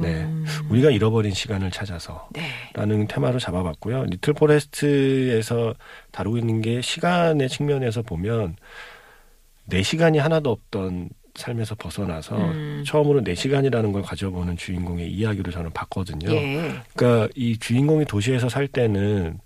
네. 0.00 0.22
음, 0.22 0.44
우리가 0.68 0.90
잃어버린 0.90 1.32
시간을 1.32 1.70
찾아서. 1.70 2.28
네. 2.32 2.42
라는 2.74 3.06
테마로 3.06 3.38
잡아봤고요. 3.38 4.04
리틀 4.04 4.32
포레스트에서 4.34 5.74
다루고 6.12 6.38
있는 6.38 6.60
게 6.60 6.80
시간의 6.80 7.48
측면에서 7.48 8.02
보면 8.02 8.56
내 9.64 9.82
시간이 9.82 10.18
하나도 10.18 10.50
없던 10.50 11.10
삶에서 11.34 11.74
벗어나서 11.76 12.36
음. 12.36 12.84
처음으로 12.86 13.24
내 13.24 13.34
시간이라는 13.34 13.92
걸 13.92 14.02
가져보는 14.02 14.56
주인공의 14.56 15.10
이야기로 15.10 15.50
저는 15.50 15.70
봤거든요. 15.72 16.30
예. 16.30 16.74
그러니까 16.94 17.32
이 17.34 17.58
주인공이 17.58 18.04
도시에서 18.04 18.48
살 18.48 18.68
때는 18.68 19.38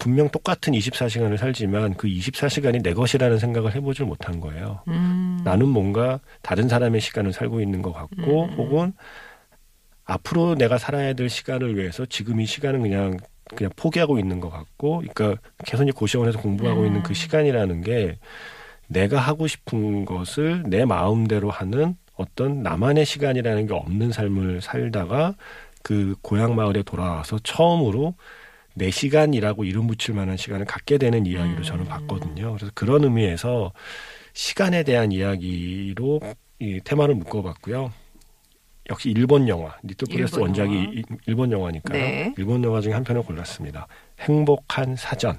분명 0.00 0.28
똑같은 0.30 0.72
24시간을 0.72 1.36
살지만 1.36 1.94
그 1.94 2.08
24시간이 2.08 2.82
내 2.82 2.94
것이라는 2.94 3.38
생각을 3.38 3.74
해보질 3.74 4.06
못한 4.06 4.40
거예요. 4.40 4.82
음. 4.88 5.40
나는 5.44 5.68
뭔가 5.68 6.20
다른 6.42 6.68
사람의 6.68 7.00
시간을 7.00 7.32
살고 7.32 7.60
있는 7.60 7.82
것 7.82 7.92
같고 7.92 8.44
음. 8.44 8.54
혹은 8.56 8.92
앞으로 10.10 10.56
내가 10.56 10.76
살아야 10.76 11.12
될 11.12 11.28
시간을 11.28 11.76
위해서 11.76 12.04
지금 12.04 12.40
이 12.40 12.46
시간은 12.46 12.82
그냥 12.82 13.16
그냥 13.54 13.70
포기하고 13.76 14.18
있는 14.18 14.40
것 14.40 14.50
같고 14.50 14.98
그러니까 14.98 15.40
계속 15.64 15.84
이제 15.84 15.92
고시원에서 15.92 16.40
공부하고 16.40 16.82
음. 16.82 16.86
있는 16.86 17.02
그 17.02 17.14
시간이라는 17.14 17.82
게 17.82 18.18
내가 18.88 19.20
하고 19.20 19.46
싶은 19.46 20.04
것을 20.04 20.64
내 20.66 20.84
마음대로 20.84 21.50
하는 21.50 21.96
어떤 22.14 22.62
나만의 22.62 23.06
시간이라는 23.06 23.66
게 23.66 23.74
없는 23.74 24.12
삶을 24.12 24.60
살다가 24.62 25.34
그 25.82 26.14
고향 26.22 26.56
마을에 26.56 26.82
돌아와서 26.82 27.38
처음으로 27.42 28.14
내 28.74 28.90
시간이라고 28.90 29.64
이름 29.64 29.86
붙일 29.86 30.14
만한 30.14 30.36
시간을 30.36 30.66
갖게 30.66 30.98
되는 30.98 31.24
이야기로 31.24 31.58
음. 31.58 31.62
저는 31.62 31.84
봤거든요. 31.86 32.54
그래서 32.54 32.72
그런 32.74 33.04
의미에서 33.04 33.72
시간에 34.32 34.82
대한 34.82 35.12
이야기로 35.12 36.20
이 36.58 36.80
테마를 36.84 37.14
묶어봤고요. 37.14 37.92
역시 38.90 39.10
일본 39.10 39.48
영화 39.48 39.74
리틀 39.82 40.06
프레스 40.10 40.34
일본 40.34 40.40
원작이 40.48 40.74
영화. 40.74 40.90
이- 40.92 41.02
일본 41.26 41.52
영화니까요. 41.52 41.98
네. 42.02 42.34
일본 42.36 42.62
영화 42.64 42.80
중에 42.80 42.92
한 42.92 43.04
편을 43.04 43.22
골랐습니다. 43.22 43.86
행복한 44.20 44.96
사전. 44.96 45.38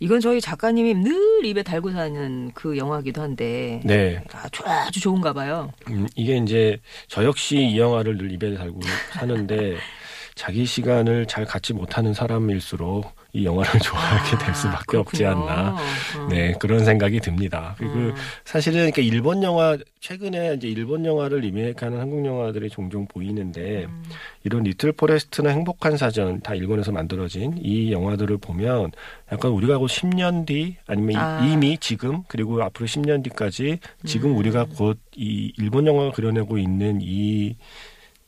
이건 0.00 0.18
저희 0.18 0.40
작가님이 0.40 0.94
늘 0.94 1.44
입에 1.44 1.62
달고 1.62 1.92
사는 1.92 2.50
그 2.54 2.76
영화기도 2.76 3.22
한데 3.22 3.80
네, 3.84 4.20
아주 4.32 4.64
아주 4.66 4.98
좋은가 5.00 5.32
봐요. 5.32 5.70
음, 5.88 6.08
이게 6.16 6.36
이제 6.38 6.80
저 7.06 7.22
역시 7.24 7.56
이 7.58 7.78
영화를 7.78 8.18
늘 8.18 8.32
입에 8.32 8.56
달고 8.56 8.80
사는데 9.12 9.76
자기 10.34 10.64
시간을 10.66 11.26
잘 11.26 11.44
갖지 11.44 11.72
못하는 11.72 12.14
사람일수록 12.14 13.14
이 13.34 13.44
영화를 13.46 13.80
좋아하게 13.80 14.44
될 14.44 14.54
수밖에 14.54 14.96
없지 14.98 15.24
아, 15.24 15.30
그렇군요. 15.34 15.50
않나. 15.52 15.76
어. 16.20 16.28
네, 16.28 16.52
그런 16.60 16.84
생각이 16.84 17.18
듭니다. 17.20 17.74
그리고 17.78 17.94
음. 17.94 18.14
사실은 18.44 18.90
그러니까 18.90 19.00
일본 19.02 19.42
영화 19.42 19.76
최근에 20.00 20.54
이제 20.56 20.68
일본 20.68 21.06
영화를 21.06 21.38
리메이크하는 21.38 21.98
한국 21.98 22.26
영화들이 22.26 22.68
종종 22.68 23.06
보이는데 23.06 23.84
음. 23.86 24.02
이런 24.44 24.64
리틀 24.64 24.92
포레스트나 24.92 25.48
행복한 25.50 25.96
사전 25.96 26.40
다 26.40 26.54
일본에서 26.54 26.92
만들어진 26.92 27.54
이 27.62 27.90
영화들을 27.90 28.36
보면 28.38 28.90
약간 29.32 29.50
우리가 29.52 29.78
곧 29.78 29.86
10년 29.86 30.44
뒤 30.44 30.76
아니면 30.86 31.12
이- 31.12 31.16
아. 31.16 31.40
이미 31.46 31.78
지금 31.78 32.24
그리고 32.28 32.62
앞으로 32.62 32.86
10년 32.86 33.22
뒤까지 33.24 33.78
지금 34.04 34.32
음. 34.32 34.36
우리가 34.36 34.66
곧 34.76 34.98
이 35.14 35.52
일본 35.58 35.86
영화가 35.86 36.12
그려내고 36.12 36.56
있는 36.56 36.98
이 37.02 37.54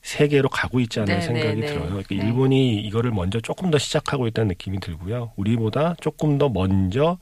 세계로 0.04 0.50
가고 0.50 0.80
있지 0.80 1.00
않나 1.00 1.14
네, 1.14 1.20
생각이 1.22 1.48
네, 1.48 1.54
네. 1.54 1.66
들어요. 1.66 1.86
그러니까 1.86 2.14
네. 2.14 2.16
일본이 2.16 2.78
이거를 2.82 3.10
먼저 3.10 3.40
조금 3.40 3.70
더 3.70 3.78
시작하고 3.78 4.26
있다는 4.26 4.48
느낌이 4.48 4.78
들고요. 4.80 5.32
우리보다 5.36 5.96
조금 5.98 6.36
더 6.36 6.50
먼저 6.50 7.18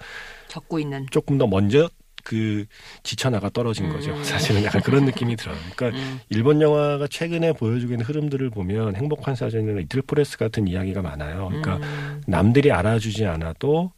겪고 0.49 0.81
있는. 0.81 1.07
조금 1.13 1.39
더 1.39 1.47
먼저 1.47 1.89
그 2.25 2.65
지쳐 3.05 3.51
나가떨어진 3.51 3.87
음. 3.87 3.93
거죠. 3.93 4.21
사실은 4.25 4.65
약간 4.65 4.83
그런 4.83 5.05
느낌이 5.05 5.37
들어요. 5.37 5.57
그러니까 5.77 5.97
음. 5.97 6.21
일본 6.29 6.61
영화가 6.61 7.07
최근에 7.07 7.53
보여주고 7.53 7.93
있는 7.93 8.05
흐름들을 8.05 8.51
보면 8.51 8.97
행복한 8.97 9.37
사전이나 9.37 9.79
리틀 9.79 10.03
포레스트 10.03 10.37
같은 10.37 10.67
이야기가 10.67 11.03
많아요. 11.03 11.49
그러니까 11.49 11.77
음. 11.77 12.23
남들이 12.27 12.73
알아주지 12.73 13.27
않아도 13.27 13.93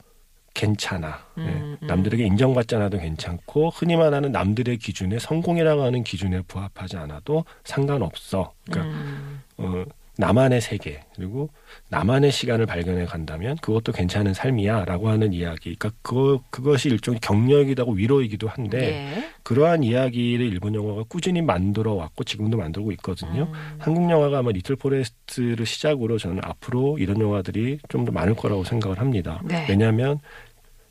괜찮아. 0.54 1.18
네. 1.36 1.44
음, 1.44 1.76
음. 1.82 1.86
남들에게 1.86 2.24
인정받지 2.24 2.76
않아도 2.76 2.98
괜찮고 2.98 3.70
흔히 3.70 3.96
말하는 3.96 4.32
남들의 4.32 4.78
기준에 4.78 5.18
성공이라고 5.18 5.82
하는 5.82 6.04
기준에 6.04 6.42
부합하지 6.42 6.96
않아도 6.96 7.44
상관없어. 7.64 8.52
그러니까 8.70 8.96
음. 8.96 9.42
어, 9.58 9.84
나만의 10.16 10.60
세계 10.60 11.00
그리고 11.16 11.50
나만의 11.88 12.30
시간을 12.30 12.66
발견해 12.66 13.04
간다면 13.04 13.56
그것도 13.56 13.90
괜찮은 13.90 14.32
삶이야라고 14.32 15.08
하는 15.08 15.32
이야기. 15.32 15.74
그러니까 15.74 15.90
그거 16.02 16.40
그것이 16.50 16.88
일종의 16.88 17.18
격려이기도 17.18 17.82
하고 17.82 17.92
위로이기도 17.94 18.46
한데 18.46 18.78
예. 19.16 19.24
그러한 19.42 19.82
이야기를 19.82 20.46
일본 20.46 20.76
영화가 20.76 21.02
꾸준히 21.08 21.42
만들어 21.42 21.94
왔고 21.94 22.22
지금도 22.22 22.56
만들고 22.56 22.92
있거든요. 22.92 23.48
음. 23.52 23.76
한국 23.80 24.08
영화가 24.08 24.38
아마 24.38 24.52
리틀 24.52 24.76
포레스트를 24.76 25.66
시작으로 25.66 26.16
저는 26.18 26.38
앞으로 26.44 26.96
이런 27.00 27.20
영화들이 27.20 27.80
좀 27.88 28.04
더 28.04 28.12
많을 28.12 28.34
거라고 28.36 28.62
생각을 28.62 29.00
합니다. 29.00 29.40
네. 29.44 29.66
왜냐하면 29.68 30.20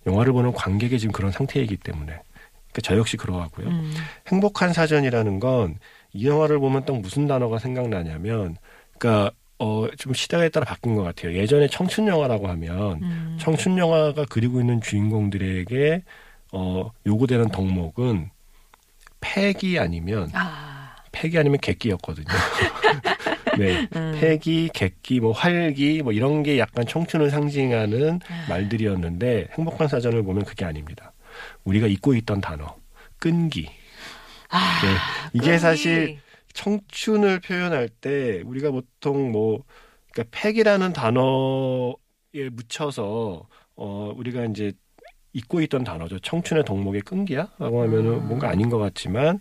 영화를 0.05 0.33
보는 0.33 0.53
관객이 0.53 0.99
지금 0.99 1.11
그런 1.11 1.31
상태이기 1.31 1.77
때문에. 1.77 2.13
그러니까 2.13 2.81
저 2.83 2.97
역시 2.97 3.17
그러하고요. 3.17 3.67
음. 3.67 3.93
행복한 4.27 4.73
사전이라는 4.73 5.39
건 5.39 5.77
이 6.15 6.27
영화를 6.27 6.59
보면 6.59 6.85
딱 6.85 6.95
무슨 6.99 7.25
단어가 7.27 7.57
생각나냐면, 7.57 8.55
그러니까 8.99 9.31
어, 9.57 9.87
좀 9.97 10.13
시대에 10.13 10.49
따라 10.49 10.63
바뀐 10.65 10.95
것 10.95 11.01
같아요. 11.01 11.33
예전에 11.33 11.67
청춘 11.67 12.07
영화라고 12.07 12.47
하면 12.49 13.01
음. 13.01 13.37
청춘 13.39 13.77
영화가 13.79 14.25
그리고 14.29 14.59
있는 14.59 14.79
주인공들에게 14.79 16.03
어, 16.51 16.91
요구되는 17.07 17.49
덕목은 17.49 18.29
패기 19.21 19.79
아니면 19.79 20.29
아. 20.33 20.95
패기 21.11 21.39
아니면 21.39 21.57
객기였거든요. 21.61 22.27
네, 23.57 23.87
음. 23.95 24.17
패기, 24.19 24.69
객기, 24.73 25.19
뭐 25.19 25.31
활기, 25.31 26.01
뭐 26.01 26.11
이런 26.13 26.43
게 26.43 26.57
약간 26.57 26.85
청춘을 26.85 27.29
상징하는 27.29 28.19
아. 28.27 28.45
말들이었는데 28.49 29.49
행복한 29.53 29.87
사전을 29.87 30.23
보면 30.23 30.45
그게 30.45 30.65
아닙니다. 30.65 31.13
우리가 31.63 31.87
잊고 31.87 32.13
있던 32.15 32.41
단어, 32.41 32.75
끈기. 33.17 33.69
아. 34.49 34.81
네, 34.83 34.89
이게 35.33 35.45
끈기. 35.47 35.59
사실 35.59 36.19
청춘을 36.53 37.39
표현할 37.39 37.89
때 37.89 38.41
우리가 38.45 38.71
보통 38.71 39.31
뭐 39.31 39.63
그러니까 40.11 40.37
팩이라는 40.39 40.93
단어에 40.93 42.49
묻혀서 42.51 43.47
어 43.75 44.13
우리가 44.15 44.45
이제 44.45 44.71
잊고 45.33 45.61
있던 45.61 45.83
단어죠. 45.83 46.19
청춘의 46.19 46.63
덕목의 46.63 47.01
끈기야라고 47.01 47.81
하면은 47.83 48.13
음. 48.13 48.27
뭔가 48.27 48.49
아닌 48.49 48.69
것 48.69 48.77
같지만 48.77 49.39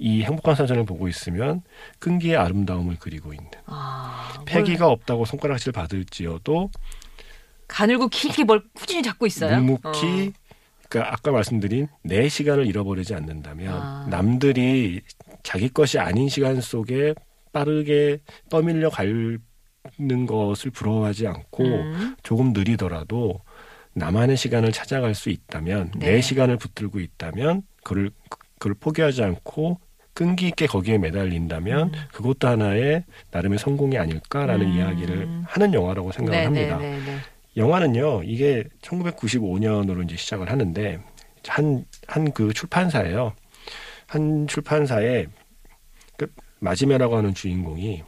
이 0.00 0.22
행복한 0.22 0.54
사전을 0.54 0.86
보고 0.86 1.08
있으면 1.08 1.62
끈기의 1.98 2.36
아름다움을 2.36 2.96
그리고 2.98 3.34
있는 3.34 3.50
아. 3.66 4.42
패기가 4.46 4.88
없다고 4.88 5.26
손가락질 5.26 5.72
받을지어도 5.72 6.70
가늘고 7.68 8.08
길게 8.08 8.44
뭘 8.44 8.62
꾸준히 8.74 9.02
잡고 9.02 9.26
있어요. 9.26 9.60
묵묵히 9.60 10.32
그러니까 10.88 11.12
아까 11.12 11.30
말씀드린 11.30 11.86
내 12.02 12.28
시간을 12.30 12.66
잃어버리지 12.66 13.14
않는다면 13.14 13.72
아. 13.74 14.06
남들이 14.08 15.02
자기 15.42 15.68
것이 15.68 15.98
아닌 15.98 16.30
시간 16.30 16.62
속에 16.62 17.14
빠르게 17.52 18.20
떠밀려 18.48 18.88
가는 18.88 19.38
것을 20.26 20.70
부러워하지 20.70 21.26
않고 21.26 21.62
음. 21.62 22.16
조금 22.22 22.52
느리더라도 22.54 23.40
나만의 23.92 24.38
시간을 24.38 24.72
찾아갈 24.72 25.14
수 25.14 25.28
있다면 25.28 25.92
네. 25.96 26.12
내 26.12 26.20
시간을 26.22 26.56
붙들고 26.56 27.00
있다면 27.00 27.62
그걸 27.82 28.10
그걸 28.58 28.74
포기하지 28.74 29.22
않고 29.22 29.78
끈기 30.20 30.48
있게 30.48 30.66
거기에 30.66 30.98
매달린다면 30.98 31.94
음. 31.94 32.00
그것도 32.12 32.46
하나의 32.46 33.04
나름의 33.30 33.58
성공이 33.58 33.96
아닐까라는 33.96 34.66
음. 34.66 34.72
이야기를 34.76 35.44
하는 35.46 35.72
영화라고 35.72 36.12
생각을 36.12 36.38
네, 36.38 36.44
합니다. 36.44 36.76
네, 36.76 36.98
네, 36.98 37.06
네. 37.06 37.16
영화는요, 37.56 38.24
이게 38.24 38.64
1995년으로 38.82 40.04
이제 40.04 40.16
시작을 40.16 40.50
하는데, 40.50 41.00
한, 41.48 41.86
한 42.06 42.32
그 42.32 42.52
출판사예요. 42.52 43.32
한 44.08 44.46
출판사에, 44.46 45.24
그, 46.18 46.30
마지메라고 46.58 47.16
하는 47.16 47.32
주인공이 47.32 48.02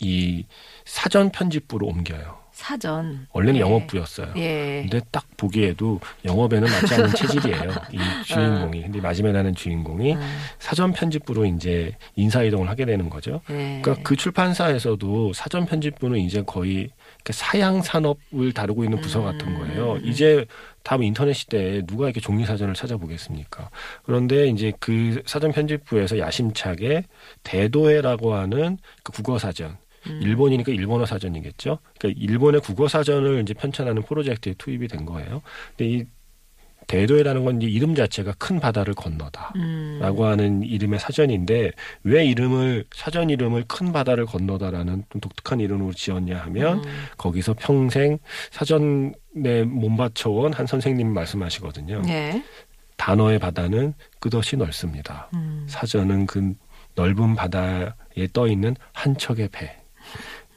이 0.00 0.44
사전 0.84 1.30
편집부로 1.30 1.86
옮겨요. 1.86 2.38
사전. 2.60 3.26
원래는 3.32 3.56
예. 3.56 3.60
영업부였어요. 3.60 4.34
예. 4.36 4.82
근데 4.82 5.00
딱 5.10 5.24
보기에도 5.38 5.98
영업에는 6.26 6.70
맞지 6.70 6.94
않는 6.94 7.14
체질이에요. 7.14 7.70
이 7.90 7.98
주인공이. 8.26 8.82
근데 8.82 9.00
마지메라는 9.00 9.54
주인공이 9.54 10.12
음. 10.12 10.20
사전 10.58 10.92
편집부로 10.92 11.46
이제 11.46 11.96
인사이동을 12.16 12.68
하게 12.68 12.84
되는 12.84 13.08
거죠. 13.08 13.40
예. 13.48 13.80
그러니까 13.82 13.96
그 14.02 14.14
출판사에서도 14.14 15.32
사전 15.32 15.64
편집부는 15.64 16.18
이제 16.18 16.42
거의 16.42 16.90
사양 17.30 17.80
산업을 17.80 18.52
다루고 18.52 18.84
있는 18.84 19.00
부서 19.00 19.22
같은 19.22 19.58
거예요. 19.58 19.94
음. 19.94 20.04
이제 20.04 20.44
다음 20.82 21.02
인터넷 21.02 21.32
시대에 21.32 21.82
누가 21.86 22.06
이렇게 22.06 22.20
종이 22.20 22.44
사전을 22.44 22.74
찾아보겠습니까? 22.74 23.70
그런데 24.04 24.48
이제 24.48 24.72
그 24.80 25.22
사전 25.24 25.52
편집부에서 25.52 26.18
야심차게 26.18 27.04
대도해라고 27.42 28.34
하는 28.34 28.76
그 29.02 29.12
국어 29.12 29.38
사전 29.38 29.76
음. 30.06 30.20
일본이니까 30.22 30.72
일본어 30.72 31.06
사전이겠죠. 31.06 31.78
그러니까 31.98 32.20
일본의 32.22 32.60
국어 32.60 32.88
사전을 32.88 33.42
이제 33.42 33.54
편찬하는 33.54 34.02
프로젝트에 34.02 34.54
투입이 34.56 34.88
된 34.88 35.04
거예요. 35.04 35.42
근데 35.76 35.90
이 35.90 36.04
대도해라는 36.90 37.44
건 37.44 37.62
이제 37.62 37.70
이름 37.70 37.94
자체가 37.94 38.34
큰 38.36 38.58
바다를 38.58 38.94
건너다. 38.94 39.52
음. 39.54 39.98
라고 40.00 40.24
하는 40.24 40.62
이름의 40.64 40.98
사전인데 40.98 41.70
왜 42.02 42.24
이름을 42.26 42.84
사전 42.92 43.30
이름을 43.30 43.64
큰 43.68 43.92
바다를 43.92 44.26
건너다라는 44.26 45.04
좀 45.08 45.20
독특한 45.20 45.60
이름으로 45.60 45.92
지었냐 45.92 46.38
하면 46.38 46.78
음. 46.78 47.04
거기서 47.16 47.54
평생 47.58 48.18
사전에 48.50 49.62
몸바쳐온 49.66 50.52
한 50.52 50.66
선생님이 50.66 51.12
말씀하시거든요. 51.12 52.02
예. 52.08 52.42
단어의 52.96 53.38
바다는 53.38 53.94
끝없이 54.18 54.56
넓습니다. 54.56 55.30
음. 55.34 55.64
사전은 55.68 56.26
그 56.26 56.54
넓은 56.96 57.36
바다에 57.36 58.26
떠 58.32 58.48
있는 58.48 58.74
한 58.92 59.16
척의 59.16 59.48
배. 59.52 59.79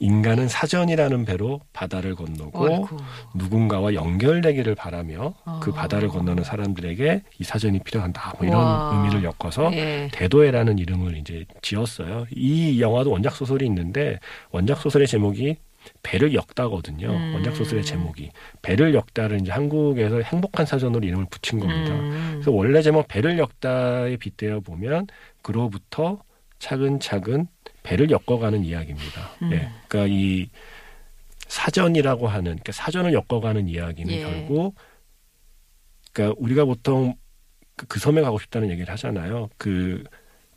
인간은 0.00 0.48
사전이라는 0.48 1.24
배로 1.24 1.60
바다를 1.72 2.14
건너고 2.14 2.64
어이구. 2.64 2.96
누군가와 3.34 3.94
연결되기를 3.94 4.74
바라며 4.74 5.34
그 5.60 5.70
아. 5.70 5.74
바다를 5.74 6.08
건너는 6.08 6.44
사람들에게 6.44 7.22
이 7.38 7.44
사전이 7.44 7.80
필요한다. 7.80 8.34
뭐 8.38 8.46
이런 8.46 8.60
와. 8.60 8.92
의미를 8.94 9.24
엮어서 9.24 9.72
예. 9.74 10.08
대도해라는 10.12 10.78
이름을 10.78 11.16
이제 11.16 11.44
지었어요. 11.62 12.26
이 12.32 12.80
영화도 12.80 13.10
원작 13.10 13.34
소설이 13.36 13.64
있는데 13.66 14.18
원작 14.50 14.78
소설의 14.78 15.06
제목이 15.06 15.56
배를 16.02 16.34
엮다거든요. 16.34 17.08
음. 17.08 17.34
원작 17.34 17.54
소설의 17.56 17.84
제목이 17.84 18.30
배를 18.62 18.94
엮다를 18.94 19.40
이제 19.40 19.52
한국에서 19.52 20.20
행복한 20.22 20.66
사전으로 20.66 21.06
이름을 21.06 21.26
붙인 21.30 21.60
겁니다. 21.60 21.92
음. 21.94 22.30
그래서 22.32 22.50
원래 22.50 22.82
제목 22.82 23.06
배를 23.06 23.38
엮다에 23.38 24.16
빗대어 24.16 24.60
보면 24.60 25.06
그로부터 25.42 26.20
차근차근 26.58 27.48
배를 27.84 28.10
엮어가는 28.10 28.64
이야기입니다. 28.64 29.30
음. 29.42 29.52
예, 29.52 29.70
그러니까 29.86 30.12
이 30.12 30.48
사전이라고 31.46 32.26
하는 32.26 32.44
그러니까 32.44 32.72
사전을 32.72 33.12
엮어가는 33.12 33.68
이야기는 33.68 34.12
예. 34.12 34.22
결국 34.22 34.74
그러니까 36.12 36.36
우리가 36.40 36.64
보통 36.64 37.14
그, 37.76 37.86
그 37.86 38.00
섬에 38.00 38.22
가고 38.22 38.40
싶다는 38.40 38.70
얘기를 38.70 38.90
하잖아요. 38.92 39.50
그 39.58 40.02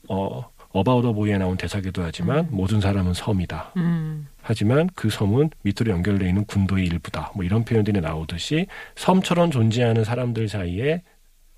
어, 0.09 0.49
어바우더 0.69 1.13
보이에 1.13 1.37
나온 1.37 1.57
대사기도 1.57 2.01
하지만 2.01 2.45
음. 2.45 2.49
모든 2.51 2.79
사람은 2.79 3.13
섬이다. 3.13 3.73
음. 3.77 4.27
하지만 4.41 4.89
그 4.95 5.09
섬은 5.09 5.49
밑으로 5.63 5.91
연결되어 5.91 6.27
있는 6.27 6.45
군도의 6.45 6.85
일부다. 6.85 7.33
뭐 7.35 7.43
이런 7.43 7.65
표현들이 7.65 7.99
나오듯이 7.99 8.67
섬처럼 8.95 9.51
존재하는 9.51 10.03
사람들 10.03 10.47
사이에 10.47 11.01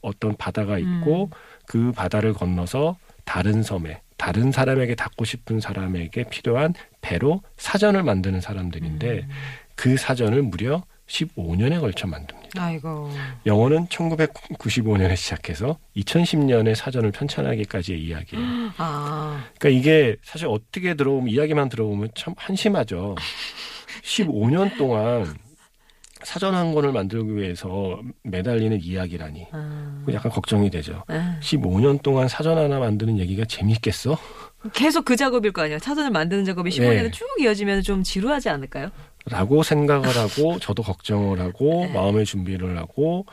어떤 0.01 0.35
바다가 0.35 0.79
있고 0.79 1.25
음. 1.25 1.29
그 1.65 1.91
바다를 1.91 2.33
건너서 2.33 2.97
다른 3.25 3.61
섬에 3.61 4.01
다른 4.19 4.51
사람에게 4.51 4.95
닿고 4.95 5.23
싶은 5.23 5.61
사람에게 5.61 6.25
필요한 6.25 6.75
배로 7.01 7.41
사전을 7.57 8.03
만드는 8.03 8.41
사람들인데 8.41 9.11
음. 9.11 9.29
그 9.75 9.95
사전을 9.95 10.43
무려 10.43 10.83
15년에 11.07 11.79
걸쳐 11.79 12.05
만듭니다. 12.05 12.61
아이고. 12.61 13.09
영어는 13.45 13.87
1995년에 13.87 15.15
시작해서 15.15 15.79
2010년에 15.95 16.75
사전을 16.75 17.11
편찬하기까지의 17.11 18.03
이야기예요. 18.03 18.45
아. 18.77 19.45
그러니까 19.57 19.79
이게 19.79 20.17
사실 20.21 20.47
어떻게 20.47 20.93
들어보면 20.95 21.29
이야기만 21.29 21.69
들어보면 21.69 22.09
참 22.13 22.35
한심하죠. 22.37 23.15
15년 24.03 24.77
동안 24.77 25.33
사전 26.23 26.53
한 26.53 26.73
권을 26.73 26.91
만들기 26.91 27.35
위해서 27.35 27.99
매달리는 28.23 28.79
이야기라니 28.81 29.47
아. 29.51 30.03
약간 30.11 30.31
걱정이 30.31 30.69
되죠. 30.69 31.03
아. 31.07 31.37
15년 31.41 32.01
동안 32.01 32.27
사전 32.27 32.57
하나 32.57 32.79
만드는 32.79 33.17
얘기가 33.19 33.45
재밌겠어? 33.45 34.17
계속 34.73 35.05
그 35.05 35.15
작업일 35.15 35.51
거 35.53 35.61
아니에요. 35.61 35.79
차전을 35.79 36.11
만드는 36.11 36.43
작업이 36.45 36.69
15년에 36.69 37.03
네. 37.03 37.11
쭉 37.11 37.25
이어지면 37.39 37.81
좀 37.81 38.03
지루하지 38.03 38.49
않을까요? 38.49 38.89
라고 39.25 39.63
생각을 39.63 40.09
하고 40.15 40.59
저도 40.59 40.83
걱정을 40.83 41.39
하고 41.39 41.85
네. 41.87 41.93
마음의 41.93 42.25
준비를 42.25 42.77
하고 42.77 43.25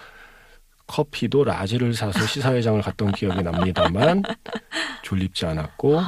커피도 0.86 1.42
라지를 1.42 1.94
사서 1.94 2.24
시사회장을 2.26 2.80
갔던 2.80 3.12
기억이 3.12 3.42
납니다만 3.42 4.22
졸립지 5.02 5.46
않았고 5.46 6.00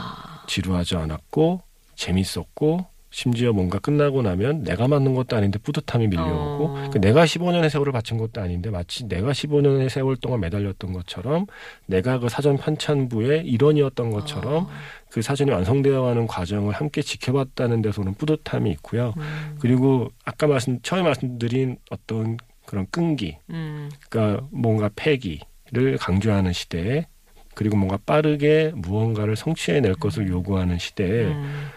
지루하지 0.47 0.95
않았고 0.97 1.63
재밌었고 1.97 2.87
심지어 3.11 3.53
뭔가 3.53 3.79
끝나고 3.79 4.23
나면 4.23 4.65
내가 4.65 4.87
만든 4.87 5.15
것도 5.15 5.37
아닌데 5.37 5.59
뿌듯함이 5.59 6.09
밀려오고 6.09 6.65
어. 6.65 6.73
그러니까 6.73 6.99
내가 6.99 7.25
15년의 7.25 7.71
세월을 7.71 7.93
바친 7.93 8.19
것도 8.19 8.41
아닌데 8.41 8.71
마치 8.71 9.07
내가 9.07 9.33
15년의 9.33 9.89
세월 9.89 10.17
동안 10.17 10.41
매달렸던 10.41 10.93
것처럼 10.93 11.47
내가 11.87 12.19
그 12.19 12.29
사전 12.29 12.57
편찬부의 12.59 13.47
일원이었던 13.47 14.11
것처럼 14.11 14.65
어. 14.65 14.71
그 15.11 15.23
사전이 15.23 15.51
완성되어 15.51 16.03
가는 16.03 16.27
과정을 16.27 16.75
함께 16.75 17.01
지켜봤다는 17.01 17.81
데서 17.81 18.03
오는 18.03 18.15
뿌듯함이 18.15 18.71
있고요. 18.73 19.15
음. 19.17 19.57
그리고 19.59 20.11
아까 20.25 20.47
말씀 20.47 20.81
처음에 20.83 21.03
말씀드린 21.03 21.79
어떤 21.91 22.37
그런 22.67 22.87
끈기, 22.91 23.39
음. 23.49 23.91
그러니까 24.11 24.47
뭔가 24.51 24.91
패기를 24.95 25.97
강조하는 25.99 26.53
시대에 26.53 27.07
그리고 27.55 27.77
뭔가 27.77 27.99
빠르게 28.05 28.73
무언가를 28.75 29.35
성취해낼 29.35 29.95
것을 29.95 30.29
요구하는 30.29 30.79
시대에 30.79 31.25
음. 31.25 31.69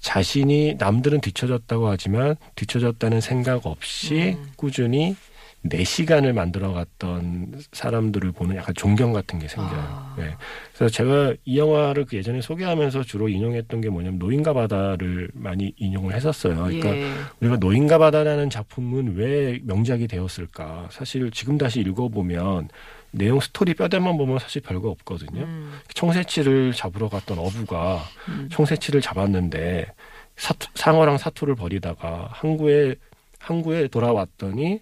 자신이 0.00 0.76
남들은 0.78 1.20
뒤처졌다고 1.20 1.88
하지만 1.88 2.36
뒤처졌다는 2.56 3.20
생각 3.20 3.66
없이 3.66 4.36
음. 4.38 4.52
꾸준히 4.56 5.14
내 5.62 5.84
시간을 5.84 6.32
만들어갔던 6.32 7.60
사람들을 7.72 8.32
보는 8.32 8.56
약간 8.56 8.74
존경 8.74 9.12
같은 9.12 9.38
게 9.38 9.46
생겨요. 9.46 9.78
아. 9.78 10.14
네. 10.16 10.34
그래서 10.74 10.90
제가 10.90 11.34
이 11.44 11.58
영화를 11.58 12.06
그 12.06 12.16
예전에 12.16 12.40
소개하면서 12.40 13.02
주로 13.02 13.28
인용했던 13.28 13.82
게 13.82 13.90
뭐냐면 13.90 14.18
노인과 14.18 14.54
바다를 14.54 15.28
많이 15.34 15.74
인용을 15.76 16.14
했었어요. 16.14 16.54
그러니까 16.54 16.96
예. 16.96 17.12
우리가 17.40 17.58
노인과 17.58 17.98
바다라는 17.98 18.48
작품은 18.48 19.16
왜 19.16 19.60
명작이 19.64 20.08
되었을까? 20.08 20.88
사실 20.90 21.30
지금 21.30 21.58
다시 21.58 21.80
읽어보면 21.80 22.68
내용 23.12 23.40
스토리 23.40 23.74
뼈대만 23.74 24.16
보면 24.16 24.38
사실 24.38 24.62
별거 24.62 24.88
없거든요. 24.90 25.42
음. 25.42 25.80
청새치를 25.94 26.72
잡으러 26.72 27.08
갔던 27.08 27.38
어부가 27.38 28.02
음. 28.28 28.48
청새치를 28.52 29.00
잡았는데 29.00 29.92
사투, 30.36 30.68
상어랑 30.74 31.18
사투를 31.18 31.54
벌이다가 31.54 32.28
항구에 32.32 32.94
항구에 33.38 33.88
돌아왔더니 33.88 34.80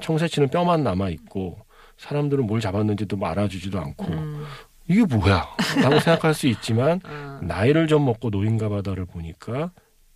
청새치는 0.00 0.48
뼈만 0.48 0.82
남아 0.82 1.10
있고 1.10 1.58
사람들은 1.96 2.46
뭘 2.46 2.60
잡았는지도 2.60 3.16
뭐 3.16 3.28
알아주지도 3.28 3.78
않고 3.78 4.12
음. 4.12 4.44
이게 4.88 5.04
뭐야? 5.04 5.46
라고 5.82 6.00
생각할 6.00 6.34
수 6.34 6.46
있지만 6.48 7.00
아. 7.04 7.40
나이를 7.42 7.86
좀 7.86 8.04
먹고 8.04 8.30
노인과 8.30 8.68
바다를 8.68 9.06
보니까 9.06 9.70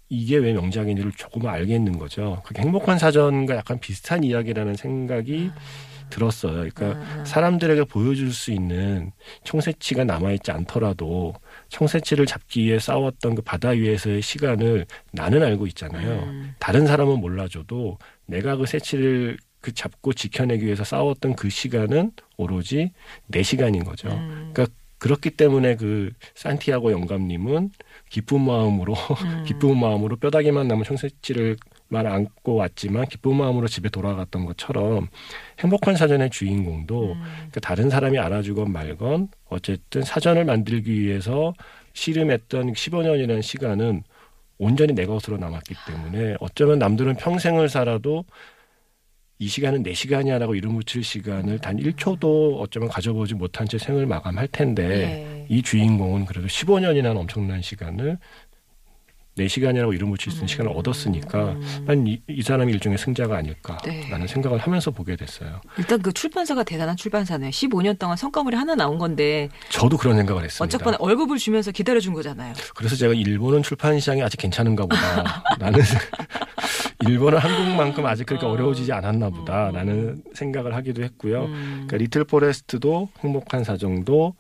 이게 0.09 0.37
왜 0.37 0.53
명작인지를 0.53 1.13
조금 1.13 1.47
알겠는 1.47 1.99
거죠. 1.99 2.43
그게 2.45 2.63
행복한 2.63 2.99
사전과 2.99 3.57
약간 3.57 3.79
비슷한 3.81 4.23
이야기라는 4.23 4.75
생각이 4.75 5.51
들었어요. 6.11 6.69
그러니까 6.71 7.01
아. 7.01 7.25
사람들에게 7.25 7.85
보여줄 7.85 8.33
수 8.33 8.53
있는 8.53 9.13
청새치가 9.45 10.05
남아있지 10.05 10.51
않더라도 10.51 11.35
청새치를 11.69 12.27
잡기 12.27 12.65
위해 12.65 12.79
싸웠던 12.79 13.37
그 13.37 13.43
바다 13.43 13.71
위에서의 13.71 14.23
시간을 14.23 14.87
나는 15.13 15.43
알고 15.43 15.67
있잖아요. 15.69 16.25
음. 16.25 16.55
다른 16.59 16.87
사람은 16.87 17.21
몰라줘도 17.21 17.99
내가 18.27 18.57
그 18.57 18.67
새치를 18.67 19.37
그 19.61 19.73
잡고 19.73 20.13
지켜내기 20.13 20.65
위해서 20.65 20.85
싸웠던 20.85 21.35
그 21.35 21.51
시간은 21.51 22.13
오로지 22.37 22.93
내 23.27 23.43
시간인 23.43 23.85
거죠. 23.85 24.09
음. 24.09 24.51
그러니까 24.53 24.67
그렇기 24.99 25.31
때문에 25.31 25.77
그 25.77 26.13
산티아고 26.35 26.93
영감님은 26.93 27.71
기쁜 28.09 28.43
마음으로 28.43 28.95
음. 28.95 29.45
기쁜 29.47 29.79
마음으로 29.79 30.17
뼈다귀만 30.17 30.69
남은 30.69 30.85
청새치를 30.85 31.57
만 31.89 32.07
안고 32.07 32.55
왔지만 32.55 33.07
기쁜 33.07 33.37
마음으로 33.37 33.69
집에 33.69 33.89
돌아갔던 33.89 34.45
것처럼 34.45 35.09
행복한 35.61 35.97
사전의 35.97 36.31
주인공도 36.31 37.13
음. 37.13 37.23
그러니까 37.23 37.61
다른 37.61 37.91
사람이 37.91 38.19
알아주건 38.19 38.73
말건 38.73 39.29
어쨌든 39.49 40.03
사전을 40.03 40.45
만들기 40.45 41.01
위해서 41.01 41.55
씨름했던 41.93 42.73
15년이라는 42.73 43.43
시간은 43.43 44.03
온전히 44.59 44.95
내 44.95 45.07
것으로 45.07 45.37
남았기 45.37 45.75
때문에 45.87 46.37
어쩌면 46.41 46.79
남들은 46.79 47.17
평생을 47.17 47.69
살아도 47.69 48.25
이 49.39 49.49
시간은 49.49 49.83
내 49.83 49.93
시간이야라고 49.93 50.55
이름 50.55 50.79
붙일 50.79 51.05
시간을 51.05 51.59
단 51.59 51.77
1초도 51.77 52.59
어쩌면 52.59 52.89
가져보지 52.89 53.35
못한 53.35 53.69
채 53.69 53.77
생을 53.77 54.07
마감할 54.07 54.49
텐데 54.49 55.43
예. 55.43 55.47
이 55.55 55.63
주인공은 55.63 56.25
그래도 56.25 56.47
15년이라는 56.47 57.17
엄청난 57.17 57.61
시간을 57.61 58.19
내 59.37 59.49
시간이라고 59.49 59.93
이름 59.93 60.11
붙일 60.11 60.33
수 60.33 60.39
있는 60.39 60.49
시간을 60.49 60.73
얻었으니까 60.75 61.53
음. 61.53 61.85
난 61.87 62.07
이, 62.07 62.21
이 62.27 62.43
사람이 62.43 62.73
일종의 62.73 62.97
승자가 62.97 63.37
아닐까라는 63.37 64.21
네. 64.21 64.27
생각을 64.27 64.59
하면서 64.59 64.91
보게 64.91 65.15
됐어요. 65.15 65.61
일단 65.77 66.01
그 66.01 66.11
출판사가 66.11 66.65
대단한 66.65 66.97
출판사네요. 66.97 67.51
15년 67.51 67.99
동안 67.99 68.17
성과물이 68.17 68.57
하나 68.57 68.75
나온 68.75 68.97
건데 68.97 69.51
저도 69.69 69.99
그런 69.99 70.17
생각을 70.17 70.45
했습니다. 70.45 70.65
어쨌거나 70.65 70.97
월급을 71.01 71.37
주면서 71.37 71.71
기다려준 71.71 72.15
거잖아요. 72.15 72.55
그래서 72.75 72.97
제가 72.97 73.13
일본은 73.13 73.63
출판 73.63 74.01
시장이 74.01 74.23
아직 74.23 74.39
괜찮은가 74.39 74.85
보다. 74.85 75.43
나는 75.59 75.81
일본은 77.07 77.39
한국만큼 77.39 78.07
아직 78.07 78.25
그렇게 78.25 78.47
어. 78.47 78.51
어려워지지 78.51 78.91
않았나 78.91 79.29
보다라는 79.29 80.23
생각을 80.33 80.75
하기도 80.75 81.03
했고요. 81.03 81.45
음. 81.45 81.85
그러니까 81.87 81.99
리틀 81.99 82.25
포레스트도 82.25 83.11
행복한 83.21 83.65
사정도 83.65 84.35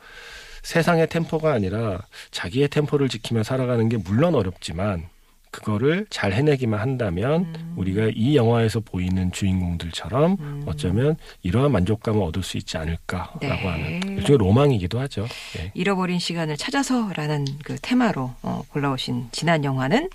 세상의 0.67 1.07
템포가 1.07 1.53
아니라 1.53 2.01
자기의 2.33 2.67
템포를 2.69 3.09
지키며 3.09 3.45
살아가는 3.45 3.89
게 3.89 3.99
물론 3.99 4.35
어렵지만 4.35 5.09
그거를 5.53 6.07
잘 6.11 6.33
해내기만 6.33 6.81
한다면 6.81 7.55
음. 7.57 7.75
우리가 7.77 8.11
이 8.13 8.35
영화에서 8.35 8.81
보이는 8.81 9.31
주인공들처럼 9.31 10.37
음. 10.41 10.63
어쩌면 10.67 11.17
이러한 11.45 11.71
만족감을 11.71 12.21
얻을 12.21 12.43
수 12.43 12.57
있지 12.57 12.77
않을까라고 12.79 13.39
네. 13.41 13.49
하는 13.49 14.19
일종의 14.19 14.39
로망이기도 14.39 14.99
하죠. 15.01 15.29
예. 15.59 15.71
잃어버린 15.73 16.19
시간을 16.19 16.57
찾아서라는 16.57 17.47
그 17.63 17.77
테마로 17.81 18.35
어, 18.43 18.63
골라오신 18.71 19.29
지난 19.31 19.65
영화는 19.65 20.11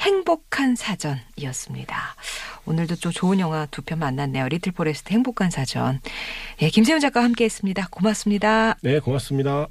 행복한 0.00 0.76
사전이었습니다. 0.76 1.96
오늘도 2.66 2.96
좀 2.96 3.12
좋은 3.12 3.40
영화 3.40 3.66
두 3.66 3.82
편 3.82 3.98
만났네요. 3.98 4.48
리틀 4.48 4.72
포레스트 4.72 5.12
행복한 5.12 5.50
사전. 5.50 6.00
예, 6.62 6.68
김세윤 6.68 7.00
작가와 7.00 7.24
함께했습니다. 7.24 7.88
고맙습니다. 7.90 8.76
네, 8.82 8.98
고맙습니다. 9.00 9.68